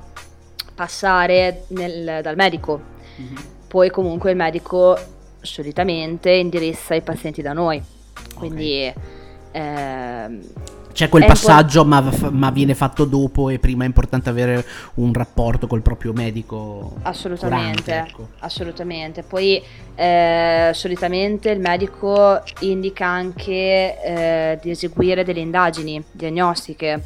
[0.75, 2.81] passare nel, dal medico.
[3.21, 3.37] Mm-hmm.
[3.69, 4.97] Poi comunque il medico
[5.41, 7.83] solitamente indirizza i pazienti da noi.
[8.35, 9.03] Quindi okay.
[9.53, 10.41] ehm,
[10.93, 14.65] c'è quel passaggio, ma, ma, viene fatto dopo e prima è importante avere
[14.95, 16.97] un rapporto col proprio medico.
[17.03, 18.29] Assolutamente, curante, ecco.
[18.41, 19.23] assolutamente.
[19.23, 19.63] Poi
[19.95, 27.05] eh, solitamente il medico indica anche eh, di eseguire delle indagini diagnostiche.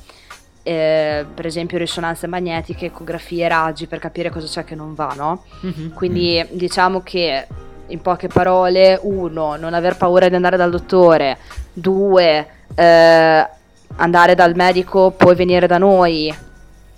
[0.65, 5.45] Eh, per esempio risonanze magnetiche, ecografie, raggi per capire cosa c'è che non va, no?
[5.67, 5.91] Mm-hmm.
[5.91, 6.57] Quindi mm.
[6.57, 7.47] diciamo che
[7.89, 11.39] in poche parole, uno, non aver paura di andare dal dottore,
[11.73, 13.49] due, eh,
[13.97, 16.35] andare dal medico, poi venire da noi,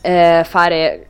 [0.01, 1.09] eh, fare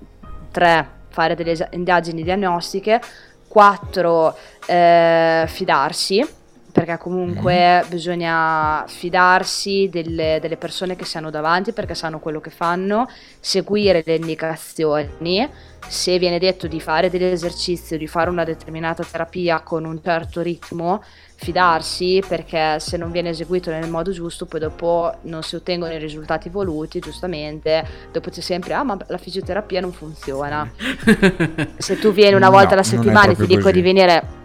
[0.51, 3.01] tre, fare delle indagini diagnostiche,
[3.49, 6.27] quattro, eh, fidarsi,
[6.75, 7.89] perché comunque mm.
[7.89, 13.09] bisogna fidarsi delle, delle, persone che si hanno davanti perché sanno quello che fanno,
[13.39, 15.49] seguire le indicazioni,
[15.87, 20.01] se viene detto di fare degli esercizi o di fare una determinata terapia con un
[20.03, 21.01] certo ritmo,
[21.45, 25.99] fidarsi perché se non viene eseguito nel modo giusto poi dopo non si ottengono i
[25.99, 30.71] risultati voluti giustamente dopo c'è sempre ah ma la fisioterapia non funziona
[31.77, 33.73] se tu vieni una volta no, alla settimana e ti dico così.
[33.75, 34.43] di venire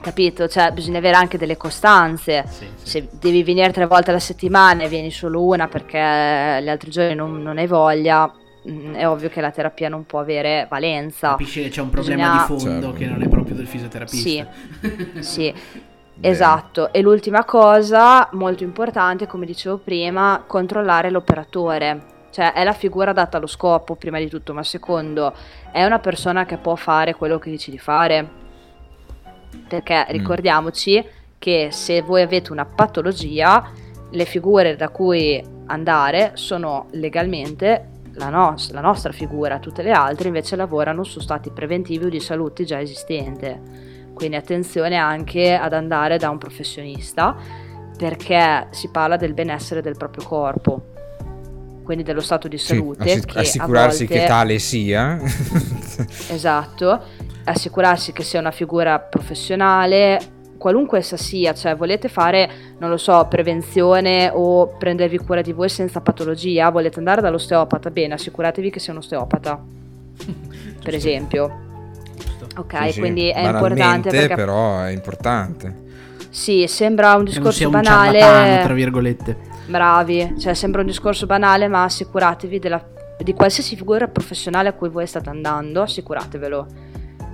[0.00, 0.46] capito?
[0.46, 2.44] Cioè bisogna avere anche delle costanze.
[2.46, 2.88] Sì, sì.
[2.90, 7.16] Se devi venire tre volte alla settimana e vieni solo una perché gli altri giorni
[7.16, 8.32] non, non hai voglia,
[8.68, 11.30] mm, è ovvio che la terapia non può avere valenza.
[11.30, 12.40] Capisci che c'è un problema bisogna...
[12.40, 12.98] di fondo certo.
[12.98, 14.48] che non è proprio del fisioterapista.
[14.80, 15.54] Sì, sì.
[16.20, 22.14] Esatto, e l'ultima cosa molto importante, come dicevo prima, controllare l'operatore.
[22.30, 25.34] Cioè è la figura data allo scopo prima di tutto, ma secondo,
[25.70, 28.28] è una persona che può fare quello che dici di fare.
[29.68, 30.12] Perché mm.
[30.12, 31.04] ricordiamoci
[31.38, 33.70] che se voi avete una patologia,
[34.10, 40.28] le figure da cui andare sono legalmente la, nos- la nostra figura, tutte le altre
[40.28, 43.85] invece lavorano su stati preventivi o di salute già esistente
[44.16, 47.36] quindi attenzione anche ad andare da un professionista
[47.98, 50.86] perché si parla del benessere del proprio corpo,
[51.82, 53.06] quindi dello stato di salute.
[53.06, 54.20] Sì, assic- assicurarsi volte...
[54.20, 55.20] che tale sia.
[56.32, 57.02] esatto,
[57.44, 60.18] assicurarsi che sia una figura professionale,
[60.56, 65.68] qualunque essa sia, cioè volete fare, non lo so, prevenzione o prendervi cura di voi
[65.68, 69.62] senza patologia, volete andare dall'osteopata, bene, assicuratevi che sia un osteopata,
[70.82, 71.64] per esempio
[72.56, 74.10] Ok, sì, quindi è importante.
[74.10, 74.34] Perché...
[74.34, 75.84] però è importante.
[76.30, 78.22] Sì, sembra un discorso banale.
[78.22, 79.54] Un tra virgolette.
[79.66, 82.84] Bravi, cioè sembra un discorso banale, ma assicuratevi della,
[83.18, 86.66] di qualsiasi figura professionale a cui voi state andando, assicuratevelo.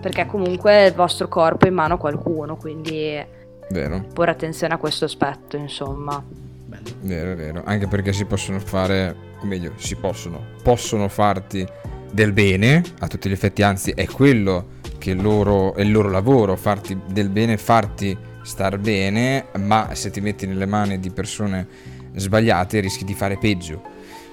[0.01, 3.25] Perché comunque il vostro corpo è in mano a qualcuno, quindi
[3.70, 4.05] vero.
[4.12, 6.23] porre attenzione a questo aspetto, insomma.
[6.66, 6.91] Bello.
[7.01, 7.62] Vero, vero.
[7.64, 11.66] Anche perché si possono fare, o meglio, si possono, possono farti
[12.11, 16.55] del bene a tutti gli effetti, anzi è quello che loro, è il loro lavoro,
[16.55, 21.66] farti del bene, farti star bene, ma se ti metti nelle mani di persone
[22.14, 23.82] sbagliate rischi di fare peggio.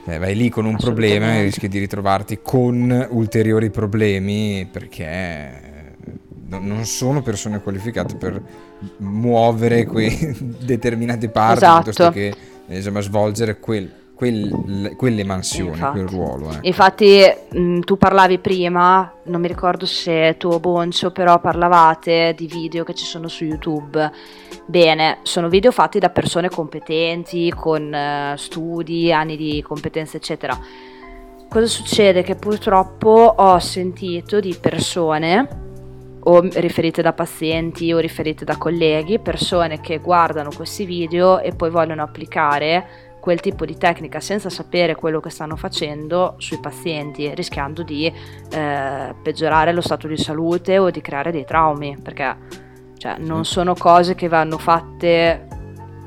[0.06, 5.96] Eh, vai lì con un problema e rischi di ritrovarti con ulteriori problemi perché
[6.50, 8.40] non sono persone qualificate per
[8.98, 11.82] muovere quei determinate parti esatto.
[11.82, 12.34] piuttosto che
[12.68, 15.92] insomma, svolgere quel, quel- quelle mansioni, Infatti.
[15.94, 16.52] quel ruolo.
[16.52, 16.60] ecco.
[16.64, 22.46] Infatti, mh, tu parlavi prima, non mi ricordo se tu o Boncio, però parlavate di
[22.46, 24.12] video che ci sono su YouTube.
[24.66, 30.60] Bene, sono video fatti da persone competenti, con eh, studi, anni di competenze, eccetera.
[31.48, 32.22] Cosa succede?
[32.22, 35.68] Che purtroppo ho sentito di persone,
[36.22, 41.70] o riferite da pazienti o riferite da colleghi, persone che guardano questi video e poi
[41.70, 47.84] vogliono applicare quel tipo di tecnica senza sapere quello che stanno facendo sui pazienti, rischiando
[47.84, 52.36] di eh, peggiorare lo stato di salute o di creare dei traumi, perché
[52.98, 55.48] cioè, non sono cose che vanno fatte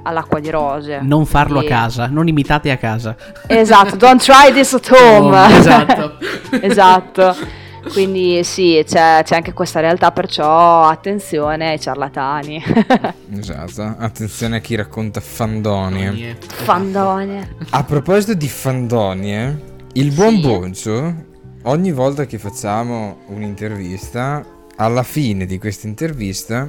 [0.05, 0.99] all'acqua di rose.
[1.03, 3.17] Non farlo a E- casa, non imitate a casa.
[3.47, 5.31] Esatto, don't try this at home.
[5.37, 6.19] Oh, esatto.
[6.61, 7.37] esatto.
[7.91, 12.63] Quindi sì, c'è, c'è anche questa realtà, perciò attenzione ai ciarlatani.
[13.35, 13.95] Esatto.
[13.99, 16.37] Attenzione a chi racconta fandonie.
[16.49, 17.57] Fandonie.
[17.71, 19.61] A proposito di fandonie,
[19.95, 20.41] il buon Sì.
[20.41, 21.15] Boncio,
[21.63, 24.45] ogni volta che facciamo un'intervista,
[24.77, 26.69] alla fine di questa intervista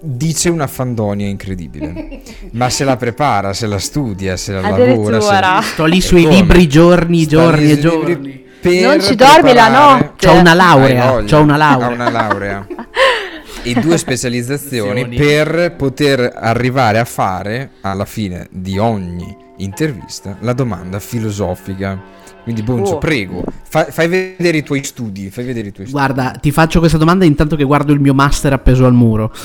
[0.00, 2.22] dice una fandonia incredibile.
[2.52, 5.68] Ma se la prepara, se la studia, se la lavora, se.
[5.72, 8.14] Sto lì sui libri giorni, giorni e libri giorni.
[8.14, 10.26] per Non ci dormi la notte.
[10.26, 11.88] C'ho una laurea, c'ho una laurea.
[11.88, 12.66] una laurea.
[13.62, 15.16] e due specializzazioni Azioni.
[15.16, 21.98] per poter arrivare a fare alla fine di ogni intervista la domanda filosofica.
[22.42, 22.98] Quindi Boncio, Oh.
[22.98, 26.00] prego, fa- fai vedere i tuoi studi, fai vedere i tuoi studi.
[26.02, 29.32] Guarda, ti faccio questa domanda intanto che guardo il mio master appeso al muro.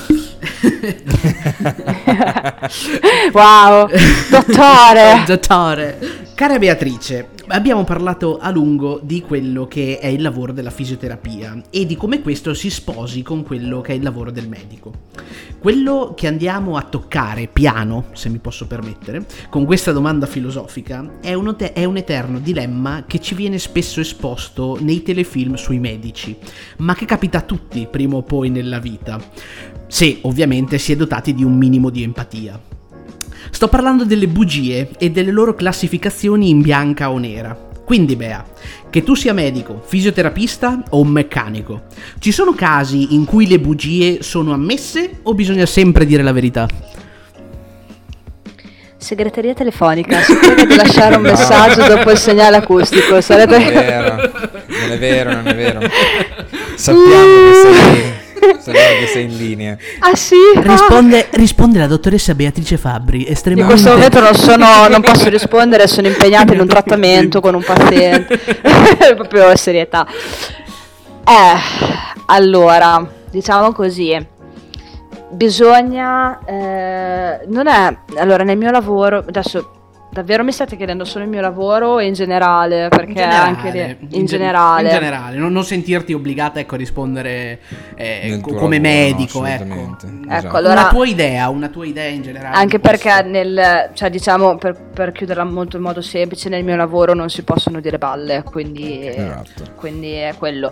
[3.33, 3.87] wow,
[4.29, 5.23] dottore.
[5.27, 5.97] Dottore.
[6.35, 11.85] Cara Beatrice, abbiamo parlato a lungo di quello che è il lavoro della fisioterapia e
[11.85, 14.91] di come questo si sposi con quello che è il lavoro del medico.
[15.59, 21.33] Quello che andiamo a toccare piano, se mi posso permettere, con questa domanda filosofica è
[21.33, 26.35] un, ote- è un eterno dilemma che ci viene spesso esposto nei telefilm sui medici,
[26.77, 29.19] ma che capita a tutti prima o poi nella vita,
[29.87, 32.59] se ovviamente si è dotati di un minimo di empatia.
[33.51, 37.55] Sto parlando delle bugie e delle loro classificazioni in bianca o nera.
[37.85, 38.43] Quindi Bea,
[38.89, 41.83] che tu sia medico, fisioterapista o un meccanico,
[42.17, 46.67] ci sono casi in cui le bugie sono ammesse o bisogna sempre dire la verità?
[48.97, 50.33] Segreteria telefonica, si
[50.67, 51.31] di lasciare un No.
[51.31, 53.09] messaggio dopo il segnale acustico.
[53.09, 53.57] Non è Sarebbe...
[53.57, 55.79] vero, non è vero, non è vero.
[56.75, 58.13] Sappiamo che sei,
[58.59, 59.77] sappiamo che sei in linea.
[59.99, 60.35] Ah sì?
[60.55, 63.73] Risponde, risponde la dottoressa Beatrice Fabbri, In estremamente...
[63.73, 68.37] questo momento non, sono, non posso rispondere, sono impegnata in un trattamento con un paziente.
[69.15, 70.07] Proprio serietà.
[71.27, 74.33] Eh, allora, diciamo così.
[75.36, 76.39] Bisogna...
[76.45, 77.97] eh, non è...
[78.17, 79.19] Allora, nel mio lavoro...
[79.27, 79.71] Adesso...
[80.15, 82.88] Davvero mi state chiedendo solo il mio lavoro o in generale?
[82.88, 84.83] Perché In generale, anche lì- in, gen- generale.
[84.83, 87.59] in generale, non, non sentirti obbligata ecco, a rispondere
[87.95, 89.63] eh, co- come lavoro, medico, no, ecco.
[89.73, 90.55] Ecco, Esatto.
[90.55, 92.55] allora- una tua idea, una tua idea in generale.
[92.55, 97.13] Anche perché nel, cioè diciamo per, per chiuderla molto in modo semplice, nel mio lavoro
[97.13, 99.63] non si possono dire balle, quindi, Esatto.
[99.75, 100.71] quindi è quello.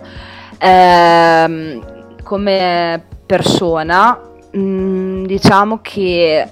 [0.56, 1.84] Ehm,
[2.22, 4.18] come persona,
[4.58, 6.48] mh, diciamo che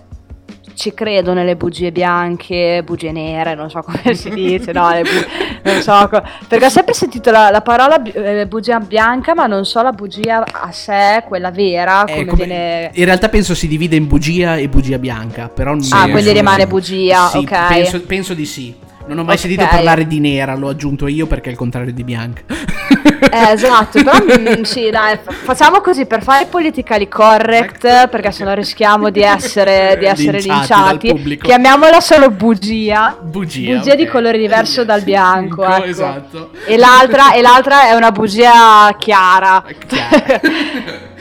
[0.75, 5.81] ci credo nelle bugie bianche, bugie nere, non so come si dice, no, bu- non
[5.83, 9.67] so, co- perché ho sempre sentito la, la parola bi- eh, bugia bianca, ma non
[9.67, 12.91] so la bugia a sé, quella vera, Eh, come, come- viene...
[12.95, 16.33] In realtà penso si divide in bugia e bugia bianca, però non- Sì, ah, quindi
[16.33, 17.67] rimane bugia, Sì, ok.
[17.69, 18.75] Penso, penso di sì.
[19.07, 19.41] Non ho mai Ok.
[19.41, 22.43] sentito parlare di nera, l'ho aggiunto io perché è il contrario di bianca.
[23.31, 28.53] Eh, esatto, però mm, sì, dai, fa- facciamo così per fare politically correct, perché sennò
[28.53, 31.39] rischiamo di essere, di essere Linciati linciati.
[31.39, 33.17] Chiamiamola solo bugia.
[33.21, 33.77] Bugia.
[33.77, 34.11] Bugia di ok.
[34.11, 35.85] colore diverso dal bianco, ecco.
[35.85, 36.51] Esatto.
[36.67, 39.63] E l'altra, e l'altra è una bugia chiara.
[39.87, 40.41] Chiara.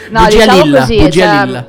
[0.10, 1.68] No, bugia diciamo lilla, così, bugia cioè- lilla.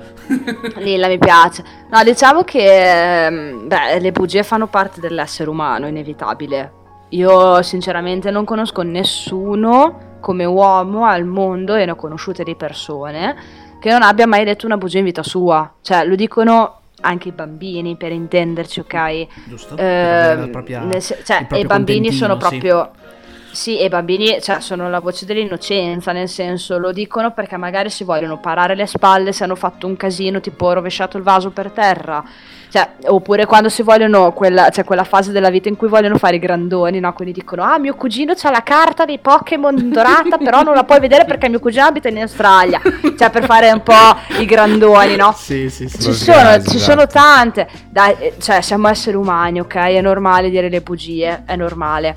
[0.78, 1.62] Lilla mi piace.
[1.90, 6.72] No, diciamo che ehm, beh, le bugie fanno parte dell'essere umano, inevitabile.
[7.10, 13.36] Io sinceramente non conosco nessuno come uomo al mondo e ne ho conosciute di persone
[13.78, 15.70] che non abbia mai detto una bugia in vita sua.
[15.82, 19.26] Cioè, lo dicono anche i bambini per intenderci, ok?
[19.44, 19.76] Giusto?
[19.76, 22.78] Ehm, propria- se- cioè, proprio i bambini sono contentino, sì.
[22.78, 23.00] proprio
[23.50, 27.90] Sì, e i bambini cioè, sono la voce dell'innocenza, nel senso lo dicono perché magari
[27.90, 31.70] si vogliono parare le spalle se hanno fatto un casino, tipo rovesciato il vaso per
[31.72, 32.24] terra.
[32.72, 36.36] Cioè, oppure quando si vogliono, quella, cioè quella fase della vita in cui vogliono fare
[36.36, 37.12] i grandoni, no?
[37.12, 40.98] Quindi dicono, ah, mio cugino ha la carta dei Pokémon dorata, però non la puoi
[40.98, 42.80] vedere perché mio cugino abita in Australia.
[43.18, 45.34] Cioè, per fare un po' i grandoni, no?
[45.36, 46.00] Sì, sì, sì.
[46.00, 47.68] Ci sono, ci sono tante.
[47.90, 49.74] Dai, eh, cioè, siamo esseri umani, ok?
[49.74, 52.16] È normale dire le bugie, è normale.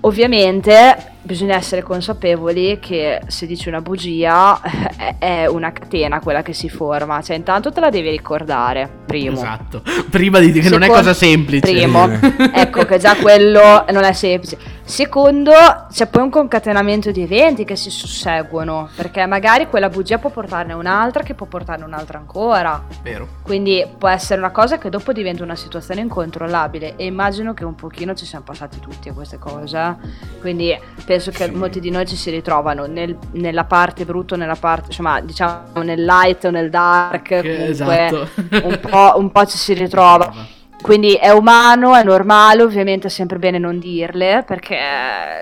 [0.00, 4.58] Ovviamente bisogna essere consapevoli che se dici una bugia
[5.18, 9.36] è una catena quella che si forma, cioè intanto te la devi ricordare, primo.
[9.36, 11.60] Esatto, prima di dire che Secondo, non è cosa semplice.
[11.60, 12.08] Primo,
[12.54, 14.76] ecco che già quello non è semplice.
[14.86, 15.52] Secondo,
[15.90, 20.74] c'è poi un concatenamento di eventi che si susseguono, perché magari quella bugia può portarne
[20.74, 22.84] un'altra che può portarne un'altra ancora.
[23.02, 23.26] Vero.
[23.42, 27.74] Quindi può essere una cosa che dopo diventa una situazione incontrollabile e immagino che un
[27.74, 29.96] pochino ci siamo passati tutti a queste cose.
[30.40, 30.78] Quindi
[31.16, 31.50] penso che sì.
[31.50, 36.04] molti di noi ci si ritrovano nel, nella parte brutta, nella parte, insomma, diciamo nel
[36.04, 38.28] light o nel dark, comunque esatto.
[38.62, 40.54] un, po', un po' ci si ritrova.
[40.82, 44.76] Quindi è umano, è normale, ovviamente è sempre bene non dirle, perché,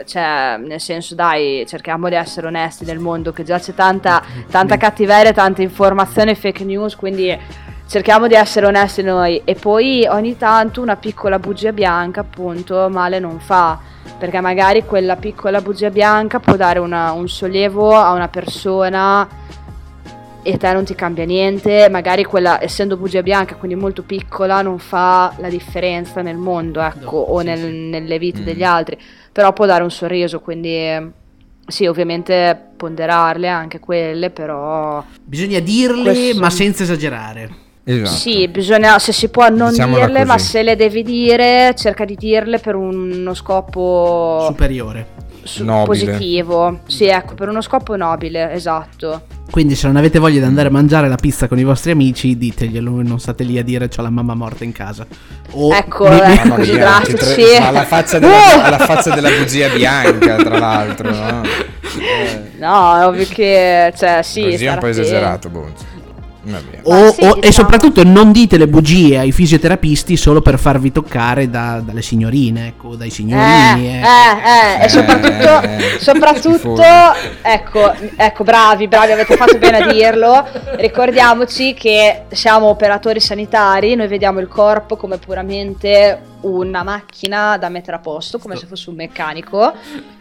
[0.06, 4.76] cioè, nel senso, dai, cerchiamo di essere onesti nel mondo, che già c'è tanta, tanta
[4.76, 7.36] cattiveria, tanta informazione fake news, quindi
[7.86, 9.42] cerchiamo di essere onesti noi.
[9.44, 13.78] E poi ogni tanto una piccola bugia bianca, appunto, male non fa,
[14.18, 19.28] perché magari quella piccola bugia bianca può dare una, un sollievo a una persona
[20.46, 24.78] e te non ti cambia niente, magari quella essendo bugia bianca, quindi molto piccola, non
[24.78, 27.70] fa la differenza nel mondo, ecco, no, o sì, nel, sì.
[27.70, 28.44] nelle vite mm.
[28.44, 28.98] degli altri,
[29.32, 31.12] però può dare un sorriso, quindi
[31.66, 36.40] sì, ovviamente ponderarle anche quelle, però bisogna dirle, questo...
[36.40, 37.62] ma senza esagerare.
[37.86, 38.10] Esatto.
[38.10, 40.28] Sì, bisogna, se si può non Diciamola dirle, così.
[40.30, 45.06] ma se le devi dire, cerca di dirle per uno scopo superiore,
[45.42, 46.80] su- positivo.
[46.86, 49.22] Sì, ecco, per uno scopo nobile, esatto.
[49.50, 52.38] Quindi se non avete voglia di andare a mangiare la pizza con i vostri amici,
[52.38, 55.06] diteglielo, non state lì a dire c'ho la mamma morta in casa.
[55.50, 57.54] O ecco, mi, eh, così drastici.
[57.60, 61.42] alla faccia, della, alla faccia della bugia bianca, tra l'altro, no?
[61.44, 62.52] Eh.
[62.58, 64.42] No, ovvio che, cioè, sì.
[64.42, 65.92] Così è un po' esagerato, Bonzo.
[66.82, 67.40] O, sì, o, diciamo.
[67.40, 72.68] E soprattutto non dite le bugie ai fisioterapisti solo per farvi toccare da, dalle signorine,
[72.68, 73.88] ecco, dai signorini.
[73.88, 76.82] Eh, eh, eh, e soprattutto, eh, soprattutto
[77.42, 80.46] ecco, ecco, bravi, bravi, avete fatto bene a dirlo.
[80.76, 87.96] Ricordiamoci che siamo operatori sanitari, noi vediamo il corpo come puramente una macchina da mettere
[87.96, 89.72] a posto, come se fosse un meccanico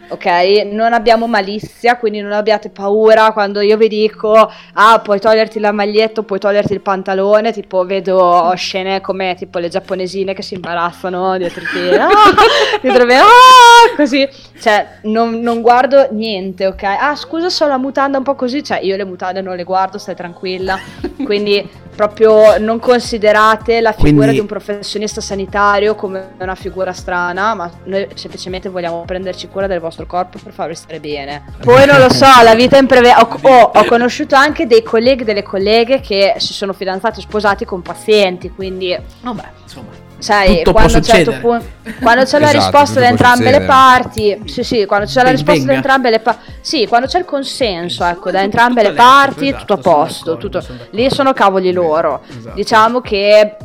[0.08, 0.26] ok?
[0.70, 5.72] Non abbiamo malizia, quindi non abbiate paura quando io vi dico, ah, puoi toglierti la
[5.72, 11.36] maglietta, puoi toglierti il pantalone, tipo vedo scene come tipo le giapponesine che si imbarazzano
[11.38, 12.08] dietro te, ah,
[12.80, 14.28] dietro me, ah, così,
[14.60, 16.82] cioè non, non, guardo niente, ok?
[16.82, 19.98] Ah, scusa, sono la mutanda un po' così, cioè io le mutande non le guardo,
[19.98, 20.78] stai tranquilla,
[21.24, 24.32] quindi proprio non considerate la figura Quindi...
[24.32, 29.80] di un professionista sanitario come una figura strana, ma noi semplicemente vogliamo prenderci cura del
[29.80, 31.44] vostro corpo per farvi stare bene.
[31.62, 33.14] Poi non lo so, la vita in breve.
[33.14, 37.22] Ho, oh, ho conosciuto anche dei colleghi e delle colleghe che si sono fidanzati o
[37.22, 38.96] sposati con pazienti, quindi.
[39.22, 41.66] Vabbè, insomma sai, quando, certo punto,
[42.00, 45.64] quando c'è la esatto, risposta da entrambe le parti, sì, sì, quando c'è la risposta
[45.66, 49.60] da entrambe le parti, sì, quando c'è il consenso, ecco, da entrambe le parti, esatto,
[49.60, 52.22] tutto a posto, tutto, lì sono cavoli loro.
[52.26, 52.54] Esatto.
[52.54, 53.56] Diciamo che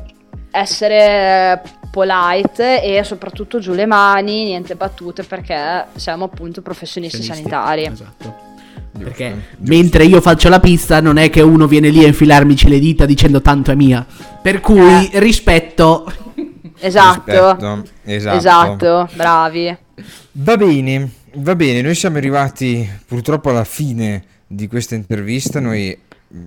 [0.51, 7.85] essere polite e soprattutto giù le mani, niente battute perché siamo appunto professionisti sanitari.
[7.85, 8.47] Esatto.
[8.97, 9.71] Perché giusto.
[9.71, 13.05] mentre io faccio la pista non è che uno viene lì a infilarmici le dita
[13.05, 14.05] dicendo tanto è mia.
[14.41, 15.19] Per cui eh.
[15.19, 16.11] rispetto
[16.79, 17.23] Esatto.
[17.25, 17.87] Rispetto.
[18.03, 18.37] Esatto.
[18.37, 19.77] Esatto, bravi.
[20.31, 25.59] Va bene, va bene, noi siamo arrivati purtroppo alla fine di questa intervista.
[25.59, 25.97] Noi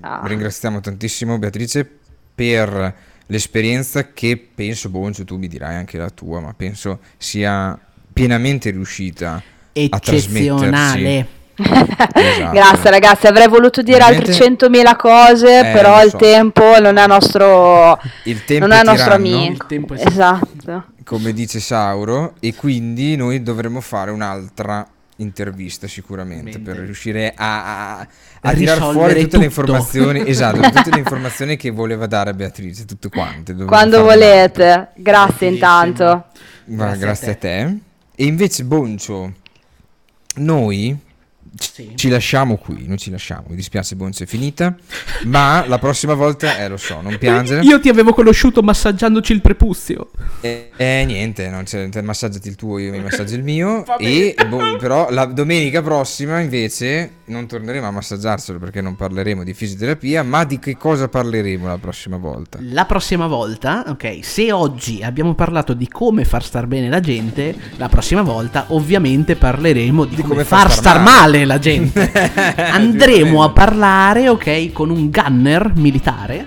[0.01, 0.23] ah.
[0.25, 1.89] ringraziamo tantissimo Beatrice
[2.35, 2.95] per
[3.27, 7.79] l'esperienza che penso, Boncio, tu mi dirai anche la tua, ma penso sia
[8.13, 9.43] pienamente riuscita
[9.91, 11.41] a trasmetterci
[12.15, 12.53] esatto.
[12.53, 16.07] Grazie ragazzi, avrei voluto dire altre 100.000 cose, eh, però so.
[16.07, 19.67] il tempo non è nostro, il tempo non è nostro amico.
[19.95, 20.85] esatto.
[21.05, 24.87] Come dice Sauro, e quindi noi dovremmo fare un'altra
[25.23, 26.71] intervista sicuramente Mente.
[26.71, 28.09] per riuscire a, a,
[28.43, 29.39] a tirar fuori tutte tutto.
[29.39, 35.49] le informazioni esatto tutte le informazioni che voleva dare Beatrice tutte quante quando volete grazie
[35.49, 36.27] intanto
[36.65, 37.61] grazie, grazie a, te.
[37.61, 37.79] a te
[38.15, 39.33] e invece Boncio
[40.35, 41.11] noi
[41.59, 41.93] Sì.
[41.97, 43.45] ci lasciamo qui, non ci lasciamo.
[43.49, 44.75] Mi dispiace, Bonzo, è finita.
[45.25, 47.63] Ma la prossima volta, eh, lo so, non piangere.
[47.63, 50.11] Io ti avevo conosciuto massaggiandoci il prepuzio.
[50.41, 53.85] E eh, niente, non c'è, te massaggiati il tuo, io mi massaggio il mio.
[53.99, 59.55] e boh, però la domenica prossima invece non torneremo a massaggiarcelo perché non parleremo di
[59.55, 62.59] fisioterapia, ma di che cosa parleremo la prossima volta?
[62.63, 67.55] La prossima volta, ok, se oggi abbiamo parlato di come far star bene la gente,
[67.77, 71.42] la prossima volta ovviamente parleremo di, Di come, come far, far star star male.
[71.43, 72.11] Male la gente.
[72.71, 76.47] Andremo a parlare, ok, con un gunner militare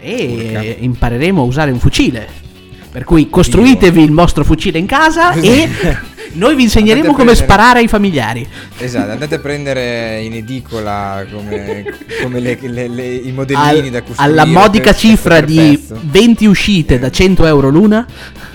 [0.00, 0.62] e Urca.
[0.84, 2.44] impareremo a usare un fucile.
[2.90, 5.68] Per cui costruitevi il vostro fucile in casa e
[6.32, 8.48] noi vi insegneremo come prendere- sparare ai familiari.
[8.78, 11.84] Esatto, andate a prendere in edicola come,
[12.22, 14.32] come le- le- le- i modellini Al- da costruire.
[14.40, 16.00] alla modica per- cifra per di pezzo.
[16.02, 18.06] 20 uscite da 100 euro l'una,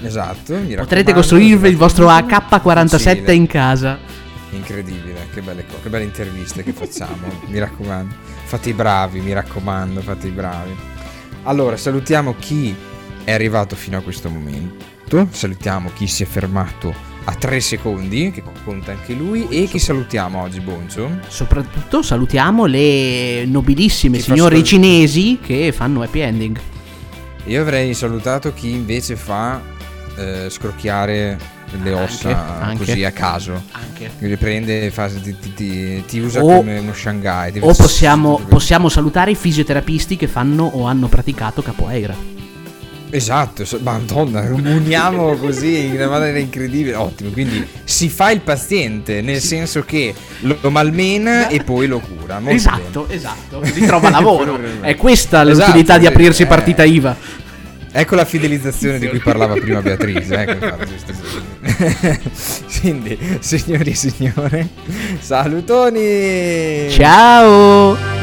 [0.03, 2.35] Esatto, potrete costruirvi il vostro fucile.
[2.35, 3.99] AK-47 in casa.
[4.51, 8.13] Incredibile, che belle, che belle interviste che facciamo, mi raccomando.
[8.43, 10.75] Fate i bravi, mi raccomando, fate i bravi.
[11.43, 12.75] Allora, salutiamo chi
[13.23, 16.93] è arrivato fino a questo momento, salutiamo chi si è fermato
[17.23, 21.19] a 3 secondi, che conta anche lui, e chi salutiamo oggi, Boncio?
[21.27, 26.59] Soprattutto salutiamo le nobilissime fa signore solo- cinesi che fanno happy ending.
[27.45, 29.61] Io avrei salutato chi invece fa
[30.15, 31.37] eh, scrocchiare
[31.81, 32.77] le ossa Anche, anche.
[32.85, 33.63] così a caso.
[33.71, 34.11] Anche.
[34.17, 37.53] Le prende e fa- ti, ti- ti- ti usa O- come uno Shanghai.
[37.59, 42.39] O possiamo, possiamo salutare i fisioterapisti che fanno o hanno praticato capoeira.
[43.13, 46.95] Esatto, madonna, uniamo così in una maniera incredibile.
[46.95, 52.39] Ottimo, quindi si fa il paziente, nel senso che lo malmena e poi lo cura.
[52.39, 53.59] Molto esatto, esatto.
[53.63, 54.57] Ritrova lavoro.
[54.79, 56.45] È questa Esatto, l'utilità di aprirsi eh.
[56.45, 57.17] partita IVA.
[57.93, 60.33] Ecco la fidelizzazione di cui parlava prima Beatrice.
[60.33, 62.79] Ecco, infatti, giusto così.
[62.79, 64.69] Quindi, signori e signore,
[65.19, 66.89] salutoni!
[66.89, 68.20] Ciao!